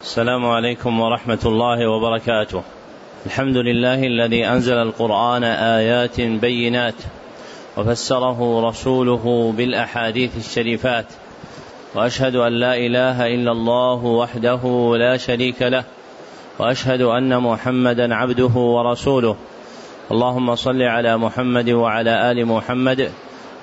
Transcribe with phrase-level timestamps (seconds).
[0.00, 2.62] السلام عليكم ورحمة الله وبركاته.
[3.26, 6.94] الحمد لله الذي أنزل القرآن آيات بينات
[7.76, 11.06] وفسره رسوله بالأحاديث الشريفات
[11.94, 15.84] وأشهد أن لا إله إلا الله وحده لا شريك له
[16.58, 19.36] وأشهد أن محمدا عبده ورسوله
[20.10, 23.10] اللهم صل على محمد وعلى آل محمد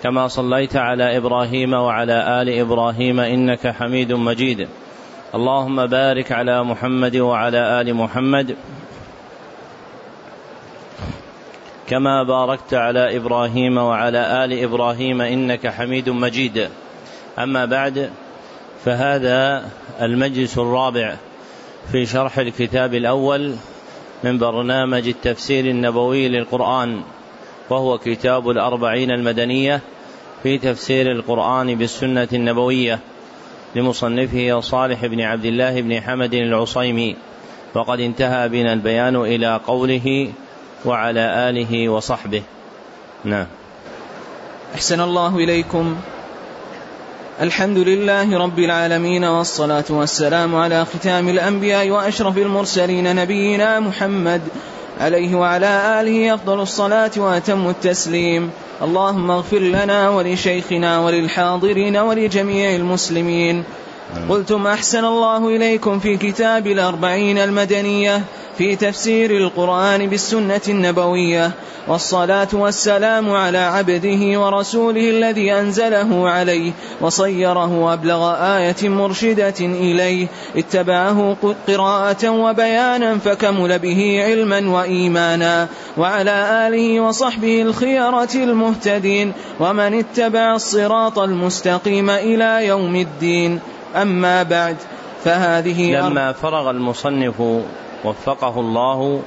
[0.03, 4.67] كما صليت على إبراهيم وعلى آل إبراهيم إنك حميد مجيد
[5.35, 8.55] اللهم بارك على محمد وعلى آل محمد
[11.87, 16.69] كما باركت على إبراهيم وعلى آل إبراهيم إنك حميد مجيد.
[17.39, 18.09] أما بعد
[18.85, 19.69] فهذا
[20.01, 21.15] المجلس الرابع
[21.91, 23.55] في شرح الكتاب الأول
[24.23, 27.01] من برنامج التفسير النبوي للقرآن
[27.69, 29.81] وهو كتاب الأربعين المدنية
[30.43, 32.99] في تفسير القرآن بالسنة النبوية.
[33.75, 37.15] لمصنفه صالح بن عبد الله بن حمد العصيمي.
[37.75, 40.31] وقد انتهى بنا البيان إلى قوله
[40.85, 42.43] وعلى آله وصحبه.
[43.25, 43.47] نعم.
[44.75, 45.95] أحسن الله إليكم.
[47.41, 54.41] الحمد لله رب العالمين والصلاة والسلام على ختام الأنبياء وأشرف المرسلين نبينا محمد
[54.99, 58.51] عليه وعلى آله أفضل الصلاة وأتم التسليم.
[58.81, 63.63] اللهم اغفر لنا ولشيخنا وللحاضرين ولجميع المسلمين.
[64.29, 68.21] قلتم أحسن الله إليكم في كتاب الأربعين المدنية
[68.57, 71.51] في تفسير القرآن بالسنة النبوية
[71.87, 82.29] والصلاة والسلام على عبده ورسوله الذي أنزله عليه وصيره أبلغ آية مرشدة إليه اتبعه قراءة
[82.29, 85.67] وبيانا فكمل به علما وإيمانا
[85.97, 93.59] وعلى آله وصحبه الخيرة المهتدين ومن اتبع الصراط المستقيم إلى يوم الدين.
[93.95, 94.77] أما بعد
[95.23, 97.39] فهذه لما فرغ المصنف
[98.03, 99.21] وفقه الله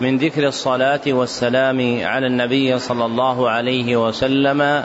[0.00, 4.84] من ذكر الصلاة والسلام على النبي صلى الله عليه وسلم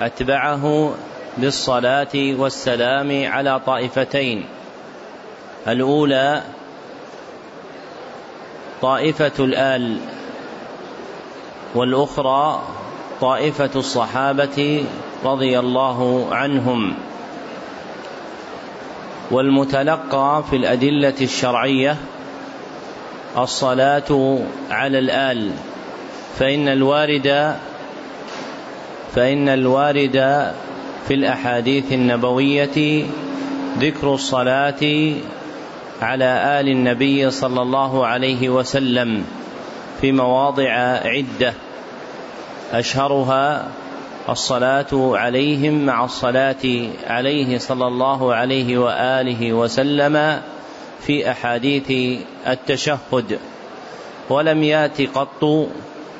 [0.00, 0.94] أتبعه
[1.38, 4.44] بالصلاة والسلام على طائفتين.
[5.68, 6.42] الأولى
[8.82, 9.96] طائفة الآل
[11.74, 12.62] والأخرى
[13.20, 14.84] طائفة الصحابة
[15.24, 16.94] رضي الله عنهم.
[19.30, 21.96] والمتلقى في الأدلة الشرعية
[23.38, 24.38] الصلاة
[24.70, 25.50] على الآل.
[26.38, 27.56] فإن الوارد
[29.14, 30.16] فإن الوارد
[31.08, 33.04] في الأحاديث النبوية
[33.78, 35.12] ذكر الصلاة
[36.02, 39.24] على آل النبي صلى الله عليه وسلم
[40.00, 40.70] في مواضع
[41.04, 41.54] عدة
[42.72, 43.68] أشهرها
[44.28, 50.40] الصلاة عليهم مع الصلاة عليه صلى الله عليه وآله وسلم
[51.00, 53.38] في أحاديث التشهد.
[54.30, 55.68] ولم يأت قط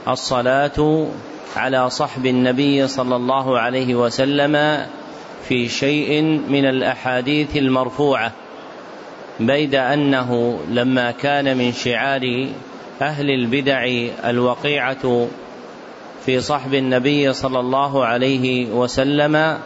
[0.09, 1.07] الصلاة
[1.57, 4.87] على صحب النبي صلى الله عليه وسلم
[5.49, 8.33] في شيء من الأحاديث المرفوعة
[9.41, 12.49] بيد أنه لما كان من شعار
[13.03, 13.87] أهل البدع
[14.25, 15.29] الوقيعة
[16.27, 19.59] في صحب النبي صلى الله عليه وسلم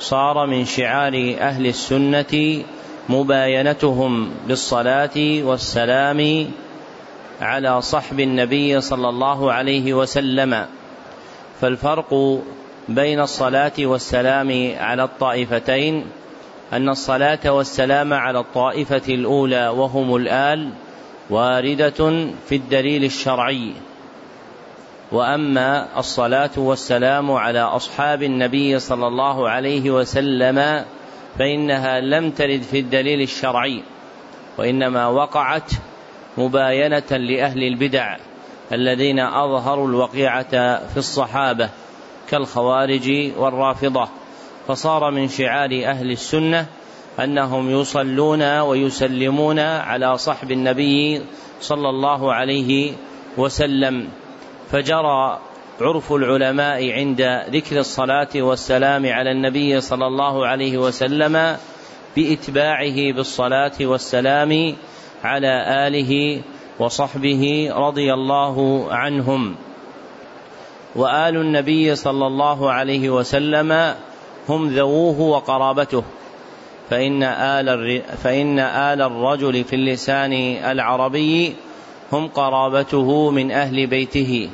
[0.00, 2.62] صار من شعار أهل السنة
[3.08, 6.50] مباينتهم بالصلاة والسلام
[7.40, 10.66] على صحب النبي صلى الله عليه وسلم.
[11.60, 12.40] فالفرق
[12.88, 16.04] بين الصلاة والسلام على الطائفتين
[16.72, 20.70] أن الصلاة والسلام على الطائفة الأولى وهم الآل
[21.30, 23.72] واردة في الدليل الشرعي.
[25.12, 30.84] وأما الصلاة والسلام على أصحاب النبي صلى الله عليه وسلم
[31.38, 33.82] فإنها لم ترد في الدليل الشرعي
[34.58, 35.72] وإنما وقعت
[36.38, 38.16] مباينة لأهل البدع
[38.72, 41.68] الذين أظهروا الوقيعة في الصحابة
[42.28, 44.08] كالخوارج والرافضة.
[44.68, 46.66] فصار من شعار أهل السنة
[47.20, 51.22] أنهم يصلون ويسلمون على صحب النبي
[51.60, 52.92] صلى الله عليه
[53.36, 54.08] وسلم.
[54.72, 55.38] فجرى
[55.80, 61.56] عرف العلماء عند ذكر الصلاة والسلام على النبي صلى الله عليه وسلم
[62.16, 64.76] بإتباعه بالصلاة والسلام
[65.24, 66.42] على آله
[66.78, 69.56] وصحبه رضي الله عنهم.
[70.96, 73.94] وآل النبي صلى الله عليه وسلم
[74.48, 76.02] هم ذووه وقرابته.
[76.90, 80.32] فإن آل فإن آل الرجل في اللسان
[80.64, 81.54] العربي
[82.12, 84.50] هم قرابته من أهل بيته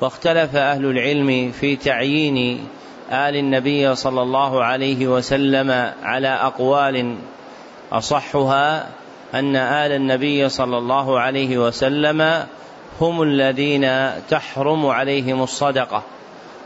[0.00, 2.66] واختلف أهل العلم في تعيين
[3.10, 7.16] آل النبي صلى الله عليه وسلم على أقوال.
[7.92, 8.88] أصحها
[9.34, 12.46] أن آل النبي صلى الله عليه وسلم
[13.00, 16.02] هم الذين تحرم عليهم الصدقة.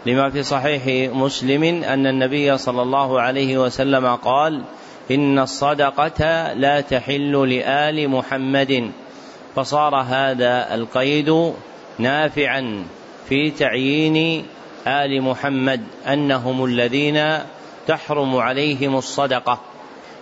[0.07, 4.63] لما في صحيح مسلم أن النبي صلى الله عليه وسلم قال
[5.11, 8.91] إن الصدقة لا تحل لآل محمد.
[9.57, 11.53] فصار هذا القيد
[11.99, 12.85] نافعا
[13.29, 14.47] في تعيين
[14.87, 17.39] آل محمد أنهم الذين
[17.87, 19.61] تحرم عليهم الصدقة.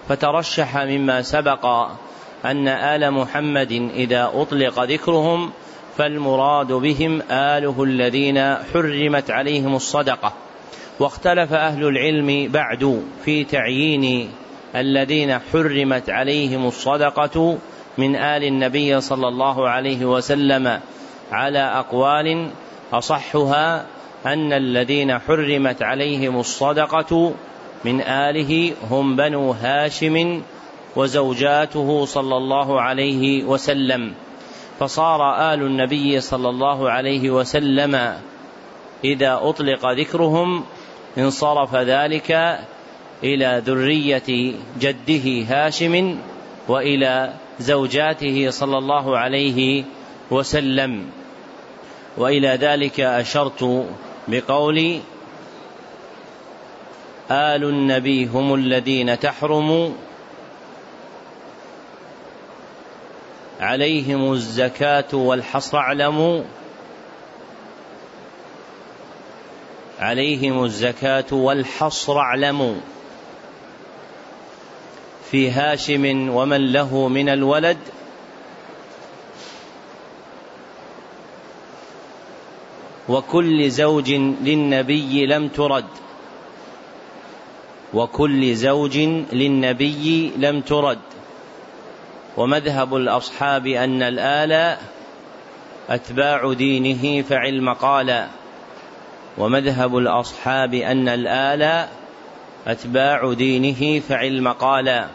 [0.09, 1.67] فترشح مما سبق
[2.45, 5.51] أن آل محمد إذا أطلق ذكرهم
[5.97, 10.33] فالمراد بهم آله الذين حرمت عليهم الصدقة.
[11.01, 14.31] واختلف أهل العلم بعد في تعيين
[14.77, 17.59] الذين حرمت عليهم الصدقة
[17.99, 20.81] من آل النبي صلى الله عليه وسلم
[21.33, 22.51] على أقوال
[22.93, 23.87] أصحها
[24.27, 27.33] أن الذين حرمت عليهم الصدقة
[27.85, 30.43] من آله هم بنو هاشم
[30.97, 34.15] وزوجاته صلى الله عليه وسلم.
[34.79, 38.19] فصار آل النبي صلى الله عليه وسلم
[39.05, 40.65] إذا أطلق ذكرهم
[41.19, 42.59] انصرف ذلك
[43.25, 46.19] إلى ذرية جده هاشم
[46.69, 49.85] وإلى زوجاته صلى الله عليه
[50.31, 51.11] وسلم.
[52.17, 53.87] وإلى ذلك أشرت
[54.29, 55.01] بقولي
[57.31, 59.97] آل النبي هم الذين تحرم
[63.61, 65.79] عليهم الزكاة والحصر.
[65.79, 66.43] اعلموا
[69.99, 72.19] عليهم الزكاة والحصر.
[72.19, 72.75] اعلموا.
[75.31, 77.79] في هاشم ومن له من الولد
[83.09, 84.13] وكل زوج
[84.43, 85.85] للنبي لم ترد
[87.95, 88.99] وكل زوج
[89.33, 90.99] للنبي لم ترد
[92.37, 94.77] ومذهب الأصحاب أن الآل
[95.89, 98.27] أتباع دينه فعلم قال
[99.39, 101.89] ومذهب الأصحاب أن الآل
[102.67, 105.07] أتباع دينه فعلم قال.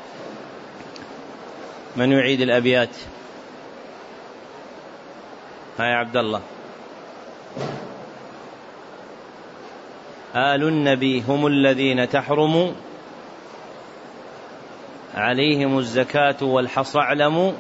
[1.96, 2.96] من يعيد الأبيات؟
[5.80, 6.42] هاي عبد الله.
[10.36, 12.76] آل النبي هم الذين تحرم.
[15.16, 17.52] عليهم الزكاة والحصر اعلموا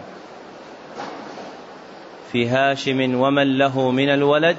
[2.31, 4.57] في هاشم ومن له من الولد.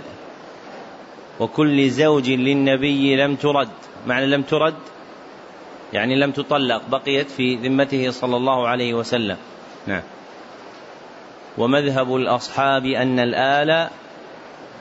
[1.41, 3.69] وكل زوج للنبي لم ترد.
[4.07, 4.75] معنى لم ترد؟
[5.93, 9.37] يعني لم تطلق بقيت في ذمته صلى الله عليه وسلم.
[9.87, 10.03] نعم.
[11.59, 13.89] ومذهب الأصحاب أن الآل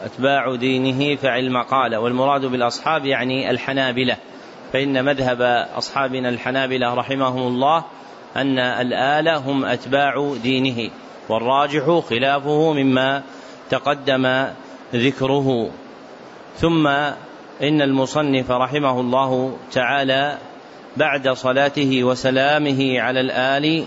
[0.03, 4.17] أتباع دينه فعلم قال والمراد بالأصحاب يعني الحنابلة.
[4.73, 5.41] فإن مذهب
[5.77, 7.83] أصحابنا الحنابلة رحمهم الله
[8.35, 10.89] أن الآلة هم أتباع دينه
[11.29, 13.23] والراجح خلافه مما
[13.69, 14.47] تقدم
[14.93, 15.69] ذكره.
[16.57, 16.87] ثم
[17.61, 20.37] إن المصنف رحمه الله تعالى
[20.97, 23.85] بعد صلاته وسلامه على الآل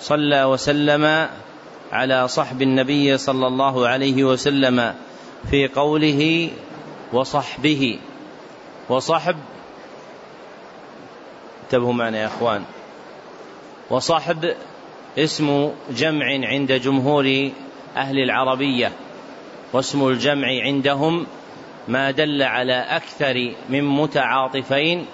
[0.00, 1.28] صلى وسلم
[1.92, 4.94] على صحب النبي صلى الله عليه وسلم
[5.50, 6.50] في قوله
[7.12, 7.98] وصحبه.
[8.88, 9.36] وصحب
[11.64, 12.64] انتبهوا معنا يا أخوان.
[13.90, 14.54] وصحب
[15.18, 17.50] اسم جمع عند جمهور
[17.96, 18.92] أهل العربية
[19.72, 21.26] واسم الجمع عندهم
[21.88, 25.06] ما دل على أكثر من متعاطفين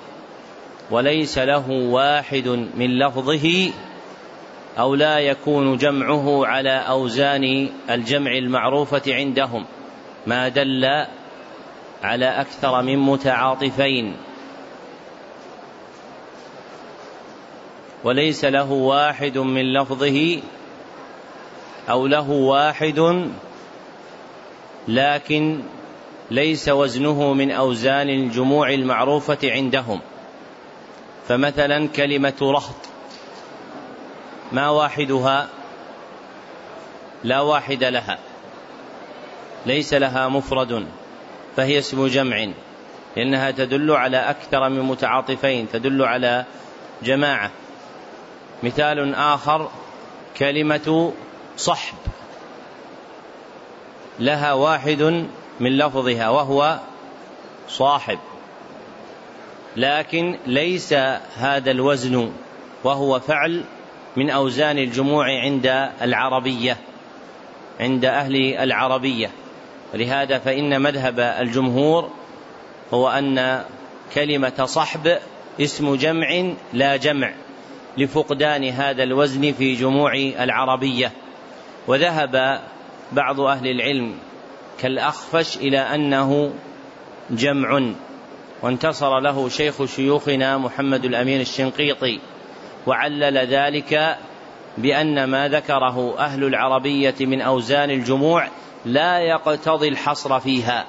[0.90, 3.72] وليس له واحد من لفظه
[4.78, 9.64] أو لا يكون جمعه على أوزان الجمع المعروفة عندهم
[10.26, 10.84] ما دل
[12.02, 14.16] على أكثر من متعاطفين.
[18.04, 20.40] وليس له واحد من لفظه
[21.90, 23.28] أو له واحد
[24.88, 25.60] لكن
[26.30, 30.00] ليس وزنه من أوزان الجموع المعروفة عندهم.
[31.28, 32.76] فمثلا كلمة رهط
[34.52, 35.48] ما واحدها؟
[37.24, 38.18] لا واحد لها
[39.66, 40.86] ليس لها مفرد
[41.56, 42.48] فهي اسم جمع
[43.16, 46.44] لأنها تدل على أكثر من متعاطفين تدل على
[47.02, 47.50] جماعة.
[48.62, 49.70] مثال آخر
[50.36, 51.12] كلمة
[51.56, 51.94] صحب
[54.18, 55.02] لها واحد
[55.60, 56.78] من لفظها وهو
[57.68, 58.18] صاحب.
[59.76, 60.92] لكن ليس
[61.36, 62.32] هذا الوزن
[62.84, 63.64] وهو فعل
[64.16, 65.66] من أوزان الجموع عند
[66.02, 66.76] العربية
[67.80, 69.30] عند أهل العربية.
[69.94, 72.10] ولهذا فإن مذهب الجمهور
[72.94, 73.64] هو أن
[74.14, 75.18] كلمة صحب
[75.60, 77.32] اسم جمع لا جمع
[77.98, 81.12] لفقدان هذا الوزن في جموع العربية.
[81.86, 82.60] وذهب
[83.12, 84.14] بعض أهل العلم
[84.80, 86.52] كالأخفش إلى أنه
[87.30, 87.92] جمع.
[88.62, 92.21] وانتصر له شيخ شيوخنا محمد الأمين الشنقيطي.
[92.87, 94.19] وعلل ذلك
[94.78, 98.49] بأن ما ذكره أهل العربية من أوزان الجموع
[98.85, 100.87] لا يقتضي الحصر فيها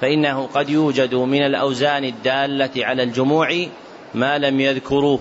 [0.00, 3.66] فإنه قد يوجد من الأوزان الدالة على الجموع
[4.14, 5.20] ما لم يذكروه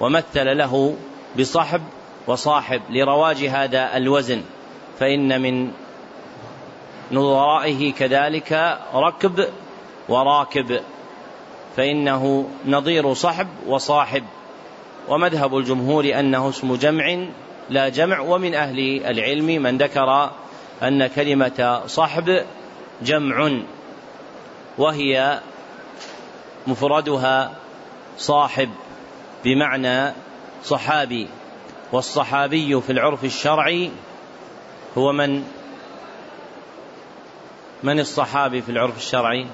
[0.00, 0.96] ومثل له
[1.38, 1.82] بصحب
[2.26, 4.42] وصاحب لرواج هذا الوزن
[4.98, 5.70] فإن من
[7.12, 9.48] نظرائه كذلك ركب
[10.08, 10.80] وراكب.
[11.76, 14.24] فإنه نظير صحب وصاحب
[15.08, 17.26] ومذهب الجمهور أنه اسم جمع
[17.70, 20.30] لا جمع ومن أهل العلم من ذكر
[20.82, 22.44] أن كلمة صحب
[23.02, 23.50] جمع
[24.78, 25.40] وهي
[26.66, 27.52] مفردها
[28.18, 28.70] صاحب
[29.44, 30.12] بمعنى
[30.64, 31.28] صحابي
[31.92, 33.90] والصحابي في العرف الشرعي
[34.98, 35.44] هو من
[37.82, 39.46] من الصحابي في العرف الشرعي؟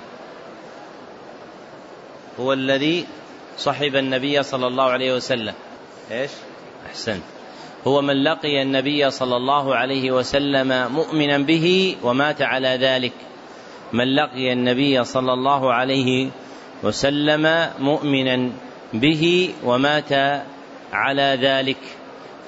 [2.40, 3.06] هو الذي
[3.58, 5.54] صحب النبي صلى الله عليه وسلم.
[6.10, 6.30] إيش؟
[6.86, 7.22] أحسنت.
[7.86, 13.12] هو من لقي النبي صلى الله عليه وسلم مؤمنا به ومات على ذلك.
[13.92, 16.28] من لقي النبي صلى الله عليه
[16.82, 18.50] وسلم مؤمنا
[18.92, 20.12] به ومات
[20.92, 21.76] على ذلك.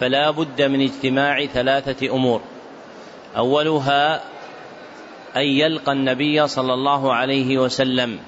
[0.00, 2.40] فلا بد من اجتماع ثلاثة أمور.
[3.36, 4.22] أولها
[5.36, 8.18] أن يلقى النبي صلى الله عليه وسلم.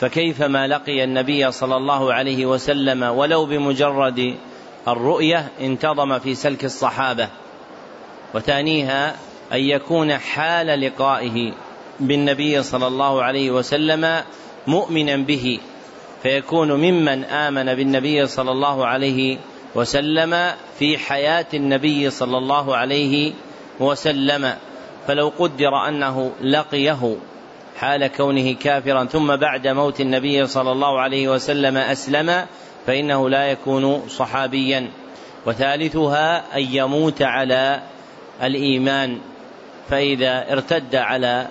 [0.00, 4.34] فكيف ما لقي النبي صلى الله عليه وسلم ولو بمجرد
[4.88, 7.28] الرؤية انتظم في سلك الصحابة
[8.34, 9.16] وثانيها
[9.52, 11.52] أن يكون حال لقائه
[12.00, 14.22] بالنبي صلى الله عليه وسلم
[14.66, 15.60] مؤمنا به
[16.22, 19.38] فيكون ممن آمن بالنبي صلى الله عليه
[19.74, 23.32] وسلم في حياة النبي صلى الله عليه
[23.80, 24.54] وسلم.
[25.06, 27.16] فلو قدر أنه لقيه
[27.80, 32.46] حال كونه كافرا ثم بعد موت النبي صلى الله عليه وسلم أسلم
[32.86, 34.90] فإنه لا يكون صحابيا.
[35.46, 37.82] وثالثها أن يموت على
[38.42, 39.18] الإيمان
[39.90, 41.46] فإذا ارتد على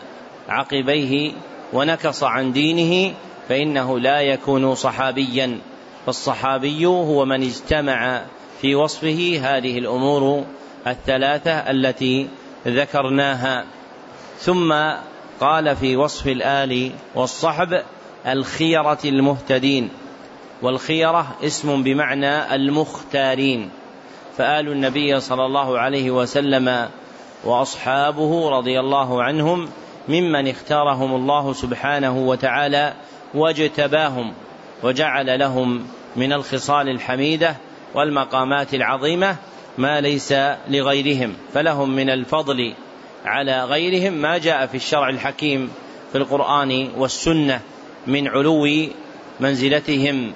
[0.50, 1.32] عقبيه
[1.74, 3.14] ونكص عن دينه
[3.50, 5.60] فإنه لا يكون صحابيا.
[6.06, 8.22] فالصحابي هو من اجتمع
[8.62, 10.46] في وصفه هذه الأمور
[10.88, 12.28] الثلاثة التي
[12.68, 13.66] ذكرناها.
[14.40, 14.74] ثم
[15.40, 17.82] قال في وصف الآل والصحب
[18.28, 19.90] الخيرة المهتدين
[20.62, 23.70] والخيرة اسم بمعنى المختارين.
[24.38, 26.90] فآل النبي صلى الله عليه وسلم
[27.44, 29.70] وأصحابه رضي الله عنهم
[30.10, 32.94] ممن اختارهم الله سبحانه وتعالى
[33.34, 34.34] واجتباهم
[34.84, 37.56] وجعل لهم من الخصال الحميدة
[37.96, 39.36] والمقامات العظيمة
[39.78, 40.34] ما ليس
[40.68, 42.74] لغيرهم فلهم من الفضل
[43.26, 45.72] على غيرهم ما جاء في الشرع الحكيم
[46.12, 47.62] في القرآن والسنة
[48.08, 48.68] من علو
[49.40, 50.32] منزلتهم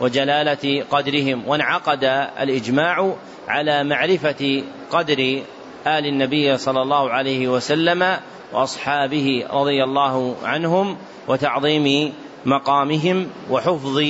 [0.00, 2.04] وجلالة قدرهم وانعقد
[2.40, 3.14] الإجماع
[3.48, 5.42] على معرفة قدر
[5.86, 8.16] آل النبي صلى الله عليه وسلم
[8.52, 10.96] وأصحابه رضي الله عنهم
[11.28, 12.12] وتعظيم
[12.46, 14.02] مقامهم وحفظ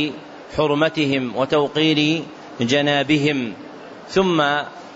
[0.56, 2.22] حرمتهم وتوقير
[2.60, 3.52] جنابهم.
[4.08, 4.42] ثم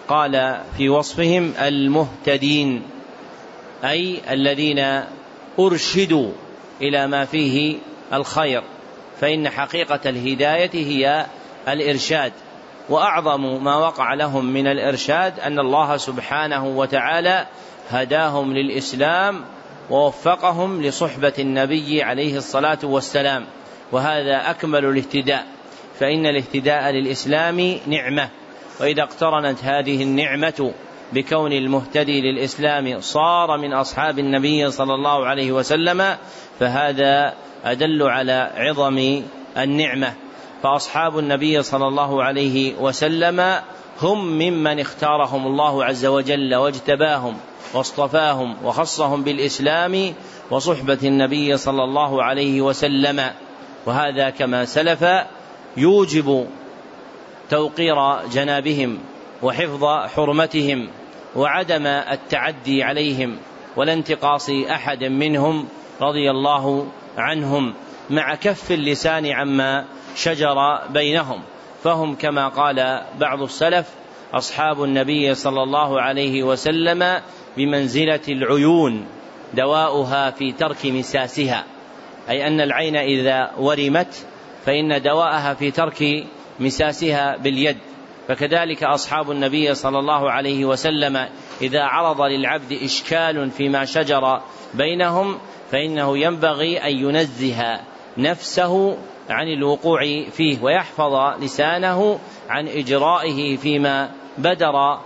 [0.08, 2.82] قال في وصفهم المهتدين.
[3.84, 5.02] أي الذين
[5.58, 6.30] أرشدوا
[6.80, 7.76] إلى ما فيه
[8.12, 8.62] الخير
[9.20, 11.26] فإن حقيقة الهداية هي
[11.68, 12.32] الإرشاد.
[12.88, 17.46] وأعظم ما وقع لهم من الإرشاد أن الله سبحانه وتعالى
[17.90, 19.44] هداهم للإسلام
[19.90, 23.46] ووفقهم لصحبة النبي عليه الصلاة والسلام
[23.92, 25.46] وهذا أكمل الاهتداء.
[26.00, 28.28] فإن الاهتداء للإسلام نعمة
[28.80, 30.72] وإذا اقترنت هذه النعمة
[31.12, 36.16] بكون المهتدي للإسلام صار من أصحاب النبي صلى الله عليه وسلم
[36.60, 37.34] فهذا
[37.64, 39.22] أدل على عظم
[39.56, 40.12] النعمة.
[40.62, 43.60] فأصحاب النبي صلى الله عليه وسلم
[44.02, 47.36] هم ممن اختارهم الله عز وجل واجتباهم
[47.74, 50.14] واصطفاهم وخصهم بالإسلام
[50.50, 53.30] وصحبة النبي صلى الله عليه وسلم.
[53.86, 55.04] وهذا كما سلف
[55.76, 56.46] يوجب
[57.50, 58.98] توقير جنابهم
[59.42, 60.88] وحفظ حرمتهم.
[61.36, 63.36] وعدم التعدي عليهم
[63.76, 65.68] ولا انتقاص أحد منهم
[66.00, 66.86] رضي الله
[67.18, 67.74] عنهم
[68.10, 69.84] مع كف اللسان عما
[70.16, 71.40] شجر بينهم.
[71.84, 73.86] فهم كما قال بعض السلف
[74.34, 77.20] أصحاب النبي صلى الله عليه وسلم
[77.56, 79.06] بمنزلة العيون
[79.54, 81.64] دواؤها في ترك مساسها
[82.28, 84.26] أي أن العين إذا ورمت
[84.66, 86.24] فإن دواءها في ترك
[86.60, 87.78] مساسها باليد.
[88.28, 91.28] فكذلك أصحاب النبي صلى الله عليه وسلم
[91.62, 94.40] إذا عرض للعبد إشكال فيما شجر
[94.74, 95.38] بينهم
[95.70, 97.80] فإنه ينبغي أن ينزه
[98.18, 98.96] نفسه
[99.30, 102.18] عن الوقوع فيه ويحفظ لسانه
[102.48, 104.98] عن إجرائه فيما بدر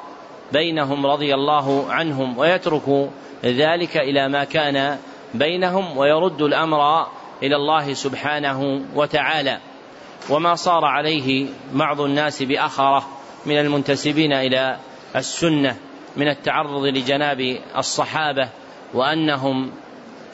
[0.53, 3.11] بينهم رضي الله عنهم ويترك
[3.45, 4.99] ذلك إلى ما كان
[5.35, 7.07] بينهم ويرد الأمر
[7.43, 9.59] إلى الله سبحانه وتعالى
[10.31, 13.09] وما صار عليه بعض الناس بأخرة
[13.47, 14.77] من المنتسبين إلى
[15.17, 15.77] السنة
[16.17, 18.49] من التعرض لجناب الصحابة
[18.95, 19.71] وأنهم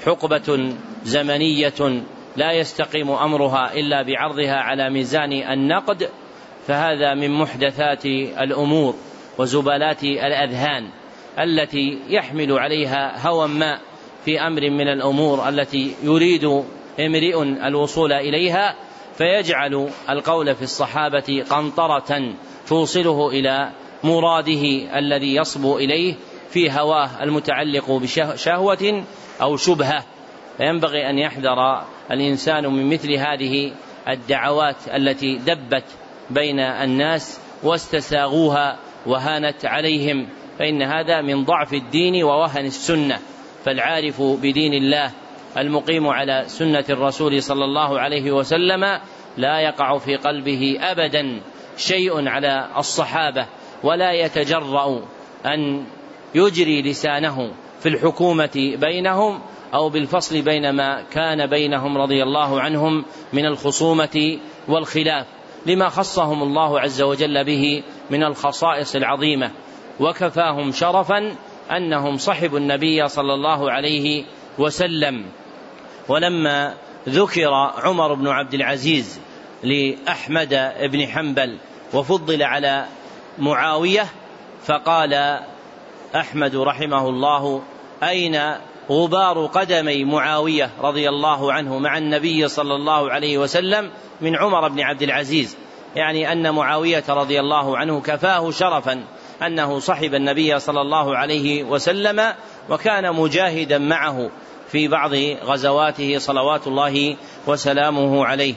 [0.07, 2.03] حقبة زمنية
[2.37, 6.09] لا يستقيم أمرها إلا بعرضها على ميزان النقد
[6.67, 8.05] فهذا من محدثات
[8.41, 8.95] الأمور
[9.39, 10.89] وزبالات الأذهان
[11.39, 13.79] التي يحمل عليها هوى ما
[14.25, 16.45] في أمر من الأمور التي يريد
[17.01, 18.75] امرئ الوصول إليها.
[19.19, 22.35] فيجعل القول في الصحابة قنطرة
[22.69, 23.71] توصله إلى
[24.05, 26.15] مراده الذي يصبو إليه
[26.51, 29.05] في هواه المتعلق بشهوة
[29.43, 30.05] أو شبهة.
[30.57, 33.73] فينبغي أن يحذر الإنسان من مثل هذه
[34.09, 35.85] الدعوات التي دبت
[36.31, 40.29] بين الناس واستساغوها وهانت عليهم.
[40.59, 43.19] فإن هذا من ضعف الدين ووهن السنة.
[43.65, 45.11] فالعارف بدين الله
[45.57, 49.01] المقيم على سنة الرسول صلى الله عليه وسلم
[49.37, 51.41] لا يقع في قلبه أبدا
[51.77, 53.47] شيء على الصحابة
[53.85, 55.03] ولا يتجرأ
[55.47, 55.85] أن
[56.35, 57.51] يجري لسانه
[57.81, 59.41] في الحكومة بينهم
[59.75, 64.39] أو بالفصل بين ما كان بينهم رضي الله عنهم من الخصومة
[64.69, 65.27] والخلاف
[65.67, 69.51] لما خصهم الله عز وجل به من الخصائص العظيمة
[70.01, 71.37] وكفاهم شرفا
[71.71, 74.38] أنهم صحبوا النبي صلى الله عليه وسلم
[76.09, 76.75] ولما
[77.09, 79.21] ذكر عمر بن عبد العزيز
[79.63, 81.59] لأحمد بن حنبل
[81.95, 82.87] وفضل على
[83.39, 84.07] معاوية
[84.65, 85.41] فقال
[86.17, 87.63] أحمد رحمه الله
[88.03, 88.41] أين
[88.91, 94.81] غبار قدمي معاوية رضي الله عنه مع النبي صلى الله عليه وسلم من عمر بن
[94.81, 95.57] عبد العزيز؟
[95.97, 99.05] يعني أن معاوية رضي الله عنه كفاه شرفا
[99.43, 102.35] أنه صحب النبي صلى الله عليه وسلم
[102.71, 104.31] وكان مجاهدا معه.
[104.73, 108.55] في بعض غزواته صلوات الله وسلامه عليه.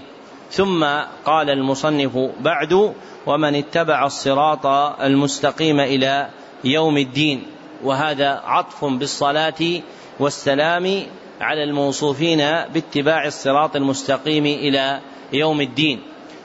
[0.52, 0.86] ثم
[1.26, 2.94] قال المصنف بعد
[3.26, 4.66] ومن اتبع الصراط
[5.02, 6.30] المستقيم إلى
[6.64, 7.44] يوم الدين.
[7.84, 9.82] وهذا عطف بالصلاة
[10.20, 11.04] والسلام
[11.42, 12.38] على الموصوفين
[12.74, 15.00] باتباع الصراط المستقيم إلى
[15.34, 16.02] يوم الدين.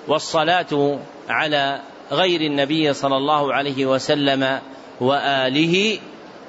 [0.09, 0.99] والصلاة
[1.29, 1.81] على
[2.13, 4.61] غير النبي صلى الله عليه وسلم
[5.01, 5.99] وآله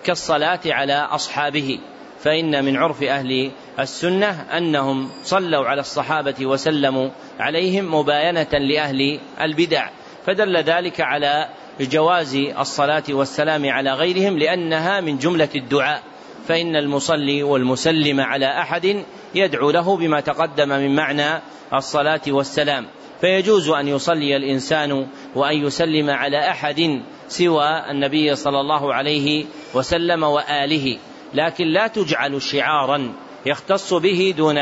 [0.04, 1.80] كالصلاة على أصحابه.
[2.28, 7.10] فإن من عرف أهل السنة أنهم صلوا على الصحابة وسلموا
[7.40, 9.90] عليهم مباينة لأهل البدع
[10.26, 16.04] فدل ذلك على جواز الصلاة والسلام على غيرهم لأنها من جملة الدعاء
[16.48, 19.04] فإن المصلي والمسلم على أحد
[19.36, 21.42] يدعو له بما تقدم من معنى
[21.74, 22.86] الصلاة والسلام
[23.22, 30.98] فيجوز أن يصلي الإنسان وأن يسلم على أحد سوى النبي صلى الله عليه وسلم وآله.
[31.34, 33.14] لكن لا تجعل شعارا
[33.46, 34.58] يختص به دون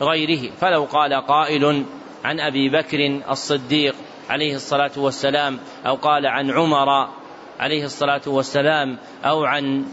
[0.00, 0.50] غيره.
[0.60, 1.84] فلو قال قائل
[2.24, 3.94] عن أبي بكر الصديق
[4.30, 7.08] عليه الصلاة والسلام أو قال عن عمر
[7.60, 9.84] عليه الصلاة والسلام أو عن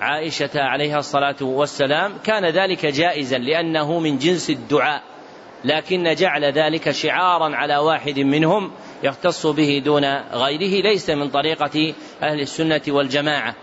[0.00, 5.02] عائشة عليها الصلاة والسلام كان ذلك جائزا لأنه من جنس الدعاء.
[5.64, 8.70] لكن جعل ذلك شعارا على واحد منهم
[9.02, 13.54] يختص به دون غيره ليس من طريقة أهل السنة والجماعة.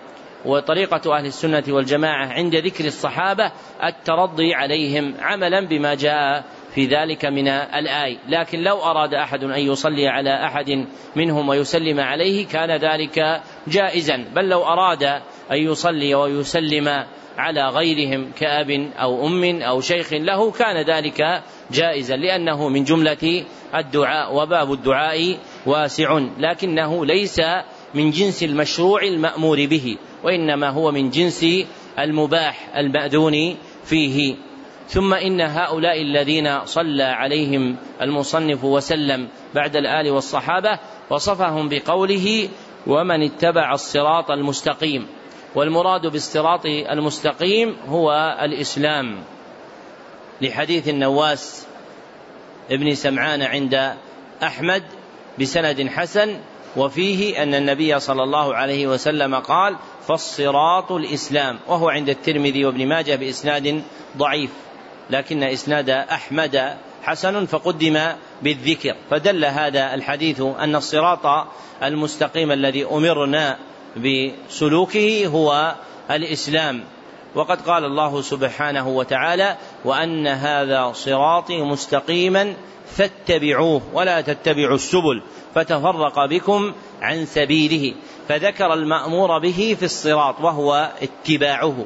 [0.45, 3.51] وطريقة أهل السنة والجماعة عند ذكر الصحابة
[3.83, 6.43] الترضي عليهم عملا بما جاء
[6.75, 8.17] في ذلك من الآي.
[8.29, 14.25] لكن لو أراد أحد أن يصلي على أحد منهم ويسلم عليه كان ذلك جائزا.
[14.35, 15.03] بل لو أراد
[15.51, 17.05] أن يصلي ويسلم
[17.37, 24.35] على غيرهم كأب أو أم أو شيخ له كان ذلك جائزا لأنه من جملة الدعاء
[24.35, 27.41] وباب الدعاء واسع لكنه ليس
[27.93, 29.97] من جنس المشروع المأمور به.
[30.23, 31.45] وإنما هو من جنس
[31.99, 34.35] المباح المأذون فيه.
[34.87, 40.79] ثم إن هؤلاء الذين صلى عليهم المصنف وسلم بعد الآل والصحابة
[41.09, 42.49] وصفهم بقوله
[42.87, 45.07] ومن اتبع الصراط المستقيم.
[45.55, 49.23] والمراد بالصراط المستقيم هو الإسلام.
[50.41, 51.67] لحديث النواس
[52.71, 53.93] ابن سمعان عند
[54.43, 54.83] أحمد
[55.39, 56.37] بسند حسن
[56.77, 59.75] وفيه أن النبي صلى الله عليه وسلم قال
[60.07, 61.59] فالصراط الإسلام.
[61.67, 63.83] وهو عند الترمذي وابن ماجه بإسناد
[64.17, 64.49] ضعيف
[65.09, 67.99] لكن إسناد أحمد حسن فقدم
[68.41, 68.95] بالذكر.
[69.09, 71.47] فدل هذا الحديث أن الصراط
[71.83, 73.57] المستقيم الذي أمرنا
[73.97, 75.75] بسلوكه هو
[76.11, 76.83] الإسلام.
[77.35, 82.53] وقد قال الله سبحانه وتعالى وأن هذا صراطي مستقيما
[82.87, 85.21] فاتبعوه ولا تتبعوا السبل.
[85.55, 87.93] فتفرق بكم عن سبيله
[88.29, 91.85] فذكر المأمور به في الصراط وهو اتباعه.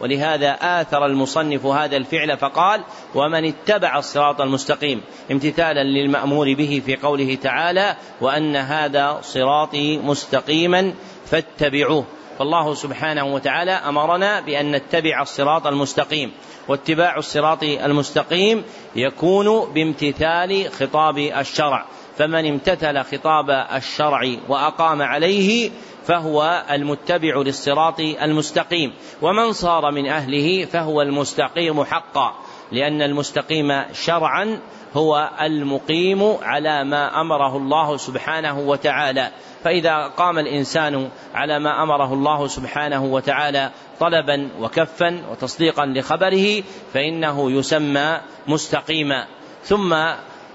[0.00, 2.80] ولهذا آثر المصنف هذا الفعل فقال
[3.14, 10.94] ومن اتبع الصراط المستقيم امتثالا للمأمور به في قوله تعالى وأن هذا صراطي مستقيما
[11.26, 12.04] فاتبعوه
[12.38, 16.32] فالله سبحانه وتعالى أمرنا بأن نتبع الصراط المستقيم
[16.68, 18.64] واتباع الصراط المستقيم
[18.96, 21.84] يكون بامتثال خطاب الشرع.
[22.18, 25.70] فمن امتثل خطاب الشرع وأقام عليه
[26.04, 32.34] فهو المتبع للصراط المستقيم ومن صار من أهله فهو المستقيم حقا
[32.72, 34.60] لأن المستقيم شرعا
[34.94, 39.30] هو المقيم على ما أمره الله سبحانه وتعالى
[39.64, 46.62] فإذا قام الإنسان على ما أمره الله سبحانه وتعالى طلبا وكفا وتصديقا لخبره
[46.94, 49.26] فإنه يسمى مستقيما
[49.62, 49.94] ثم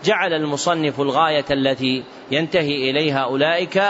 [0.03, 3.83] جعل المصنف الغاية التي ينتهي إليها أولئك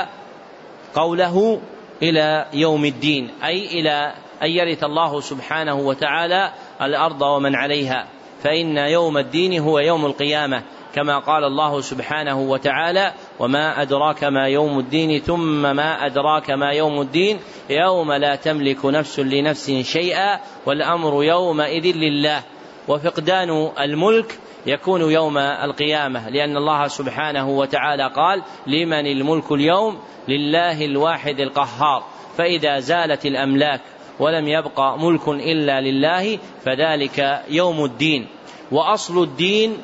[0.96, 1.62] قوله
[2.02, 8.08] إلى يوم الدين أي إلى أن يرث الله سبحانه وتعالى الأرض ومن عليها.
[8.44, 10.64] فإن يوم الدين هو يوم القيامة
[10.96, 17.02] كما قال الله سبحانه وتعالى وما أدراك ما يوم الدين ثم ما أدراك ما يوم
[17.02, 22.44] الدين يوم لا تملك نفس لنفس شيئا والأمر يومئذ لله.
[22.88, 31.40] وفقدان الملك يكون يوم القيامة لأن الله سبحانه وتعالى قال لمن الملك اليوم؟ لله الواحد
[31.40, 32.04] القهار.
[32.38, 33.82] فإذا زالت الأملاك
[34.20, 38.28] ولم يبقى ملك إلا لله فذلك يوم الدين.
[38.72, 39.78] وأصل الدين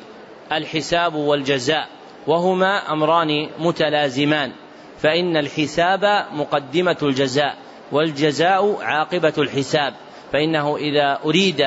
[0.52, 1.88] الحساب والجزاء
[2.28, 4.52] وهما أمران متلازمان.
[4.98, 7.56] فإن الحساب مقدمة الجزاء
[7.92, 9.94] والجزاء عاقبة الحساب.
[10.34, 11.66] فإنه إذا أريد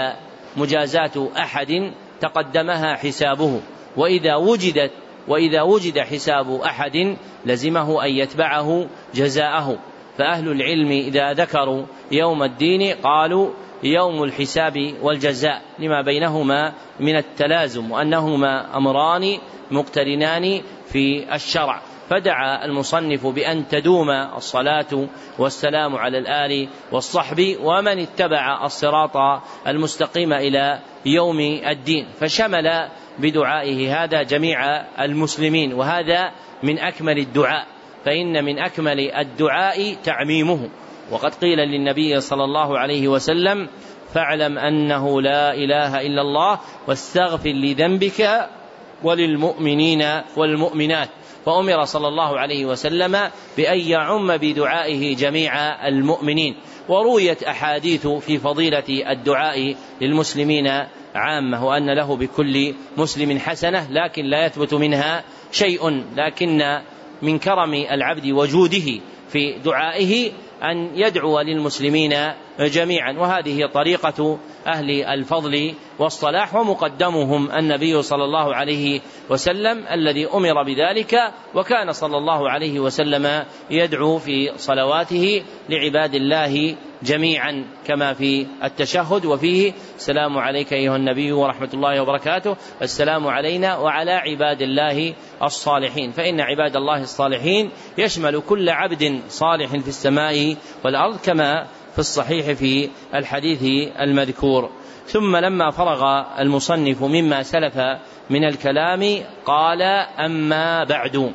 [0.57, 1.93] مجازاة أحد
[2.23, 3.61] تقدمها حسابه.
[3.97, 4.91] وإذا وجدت
[5.29, 9.79] وإذا وجد حساب أحد لزمه أن يتبعه جزاءه.
[10.19, 13.51] فأهل العلم إذا ذكروا يوم الدين قالوا
[13.83, 15.63] يوم الحساب والجزاء.
[15.79, 17.91] لما بينهما من التلازم.
[17.91, 19.39] وأنهما أمران
[19.71, 21.83] مقترنان في الشرع.
[22.13, 29.17] فدعا المصنف بأن تدوم الصلاة والسلام على الآل والصحب ومن اتبع الصراط
[29.67, 36.31] المستقيم إلى يوم الدين فشمل بدعائه هذا جميع المسلمين وهذا
[36.63, 37.67] من أكمل الدعاء
[38.05, 40.69] فإن من أكمل الدعاء تعميمه.
[41.11, 43.69] وقد قيل للنبي صلى الله عليه وسلم
[44.15, 48.49] فاعلم أنه لا إله إلا الله واستغفر لذنبك
[49.03, 50.05] وللمؤمنين
[50.37, 51.09] والمؤمنات.
[51.47, 55.55] فأمر صلى الله عليه وسلم بأن يعم بدعائه جميع
[55.89, 56.55] المؤمنين.
[56.89, 60.67] ورويت أحاديث في فضيلة الدعاء للمسلمين
[61.15, 66.05] عامة وأن له بكل مسلم حسنة لكن لا يثبت منها شيء.
[66.17, 66.81] لكن
[67.23, 73.13] من كرم العبد وجوده في دعائه أن يدعو للمسلمين جميعا.
[73.13, 81.15] وهذه طريقة أهل الفضل والصلاح ومقدمهم النبي صلى الله عليه وسلم الذي أمر بذلك
[81.55, 89.27] وكان صلى الله عليه وسلم يدعو في صلواته لعباد الله جميعا كما في التشهد.
[89.27, 96.11] وفيه السلام عليك أيها النبي ورحمة الله وبركاته السلام علينا وعلى عباد الله الصالحين.
[96.11, 102.91] فإن عباد الله الصالحين يشمل كل عبد صالح في السماء والأرض كما في الصحيح في
[103.15, 103.63] الحديث
[104.01, 104.71] المذكور.
[105.07, 107.79] ثم لما فرغ المصنف مما سلف
[108.31, 109.83] من الكلام قال
[110.19, 111.33] أما بعد.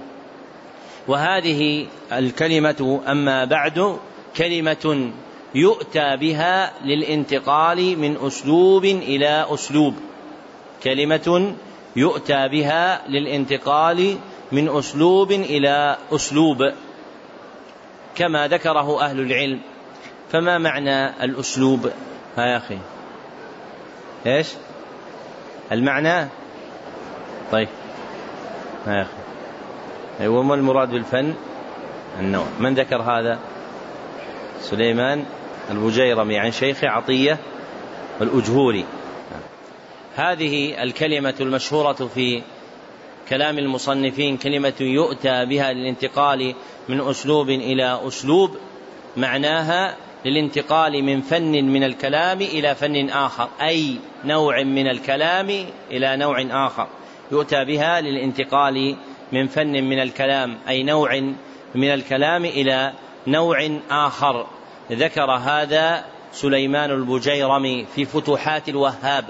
[1.08, 3.98] وهذه الكلمة أما بعد
[4.38, 5.12] كلمة
[5.56, 9.94] يؤتى بها للانتقال من أسلوب إلى أسلوب.
[10.84, 11.54] كلمة
[11.96, 14.18] يؤتى بها للانتقال
[14.52, 16.72] من أسلوب إلى أسلوب.
[18.16, 19.60] كما ذكره أهل العلم.
[20.32, 21.92] فما معنى الأسلوب؟
[22.38, 22.78] ها يا أخي.
[24.26, 24.48] إيش؟
[25.72, 26.28] المعنى؟
[27.52, 27.68] طيب.
[28.88, 29.12] ها يا أخي.
[30.20, 31.34] أيوة ما المراد بالفن؟
[32.20, 33.40] النوع من ذكر هذا؟
[34.62, 35.26] سليمان
[35.72, 37.38] البجيرمي عن شيخه عطية
[38.22, 38.86] الأجهوري
[40.16, 42.42] هذه الكلمة المشهورة في
[43.30, 46.56] كلام المصنفين كلمة يؤتى بها للانتقال
[46.90, 48.58] من أسلوب إلى أسلوب
[49.18, 49.96] معناها
[50.30, 55.50] للانتقال من فن من الكلام إلى فن آخر أي نوع من الكلام
[55.92, 56.88] إلى نوع آخر.
[57.32, 58.96] يؤتى بها للانتقال
[59.32, 61.20] من فن من الكلام أي نوع
[61.76, 62.94] من الكلام إلى
[63.28, 64.48] نوع آخر.
[64.92, 69.26] ذكر هذا سليمان البجيرمي في فتوحات الوهاب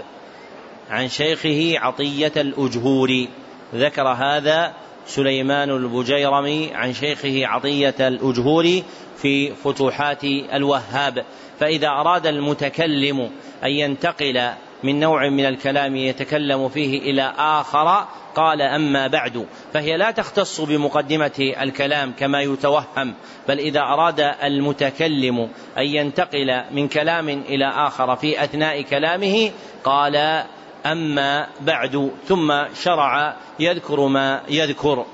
[0.89, 3.29] عن شيخه عطية الأجهوري
[3.75, 4.73] ذكر هذا
[5.07, 8.83] سليمان البجيرمي عن شيخه عطية الأجهوري
[9.21, 11.25] في فتوحات الوهاب.
[11.59, 13.31] فإذا أراد المتكلم
[13.63, 14.51] أن ينتقل
[14.83, 19.45] من نوع من الكلام يتكلم فيه إلى آخر قال أما بعد.
[19.73, 23.13] فهي لا تختص بمقدمة الكلام كما يتوهم
[23.47, 29.51] بل إذا أراد المتكلم أن ينتقل من كلام إلى آخر في أثناء كلامه
[29.83, 30.43] قال
[30.85, 32.11] أما بعد.
[32.27, 32.53] ثم
[32.83, 35.05] شرع يذكر ما يذكر.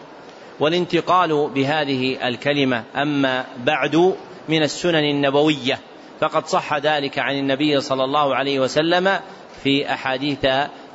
[0.59, 2.83] والانتقال بهذه الكلمة.
[2.95, 4.15] أما بعد
[4.49, 5.79] من السنن النبوية
[6.19, 9.19] فقد صح ذلك عن النبي صلى الله عليه وسلم
[9.63, 10.47] في أحاديث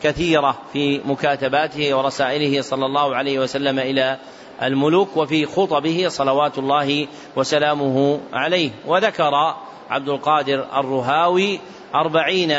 [0.03, 4.18] كثيرة في مكاتباته ورسائله صلى الله عليه وسلم إلى
[4.62, 8.71] الملوك وفي خطبه صلوات الله وسلامه عليه.
[8.87, 9.55] وذكر
[9.90, 11.61] عبد القادر الرهاوي
[11.94, 12.55] أربعين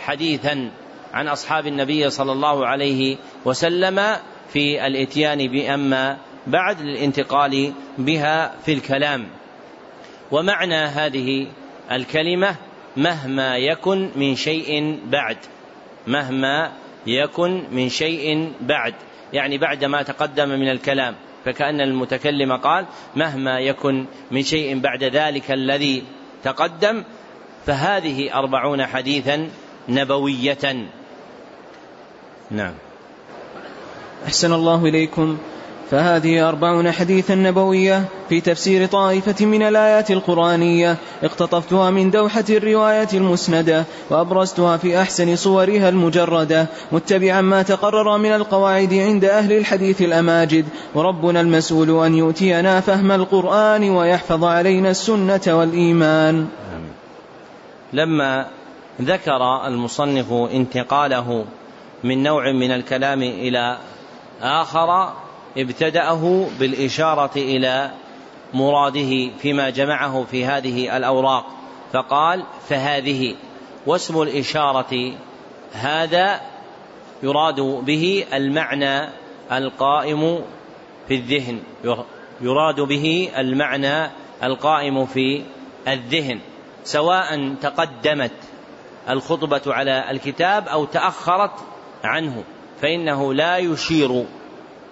[0.00, 0.70] حديثا
[1.14, 4.16] عن أصحاب النبي صلى الله عليه وسلم
[4.52, 9.26] في الإتيان بأما بعد الانتقال بها في الكلام.
[10.30, 11.46] ومعنى هذه
[11.92, 12.56] الكلمة
[12.96, 15.36] مهما يكن من شيء بعد.
[16.06, 16.72] مهما
[17.06, 18.94] يكن من شيء بعد.
[19.32, 21.14] يعني بعد ما تقدم من الكلام.
[21.44, 26.02] فكأن المتكلم قال مهما يكن من شيء بعد ذلك الذي
[26.44, 27.04] تقدم
[27.66, 29.48] فهذه أربعون حديثا
[29.88, 30.88] نبوية.
[32.50, 32.74] نعم.
[34.26, 35.38] أحسن الله إليكم.
[35.90, 43.84] فهذه أربعون حديثا نبوية في تفسير طائفة من الآيات القرآنية اقتطفتها من دوحة الرواية المسندة
[44.10, 51.40] وأبرزتها في أحسن صورها المجردة متبعا ما تقرر من القواعد عند أهل الحديث الأماجد وربنا
[51.40, 56.48] المسؤول أن يؤتينا فهم القرآن ويحفظ علينا السنة والإيمان.
[57.92, 58.46] لما
[59.02, 61.44] ذكر المصنف انتقاله
[62.04, 63.78] من نوع من الكلام إلى
[64.42, 65.12] آخر
[65.56, 67.90] ابتدأه بالإشارة إلى
[68.54, 71.46] مراده فيما جمعه في هذه الأوراق.
[71.92, 73.34] فقال فهذه.
[73.86, 75.12] واسم الإشارة
[75.72, 76.40] هذا
[77.22, 79.08] يراد به المعنى
[79.52, 80.40] القائم
[81.08, 81.60] في الذهن.
[82.40, 84.10] يراد به المعنى
[84.42, 85.42] القائم في
[85.88, 86.40] الذهن.
[86.84, 88.32] سواء تقدمت
[89.08, 91.50] الخطبة على الكتاب أو تأخرت
[92.04, 92.44] عنه
[92.82, 94.24] فإنه لا يشير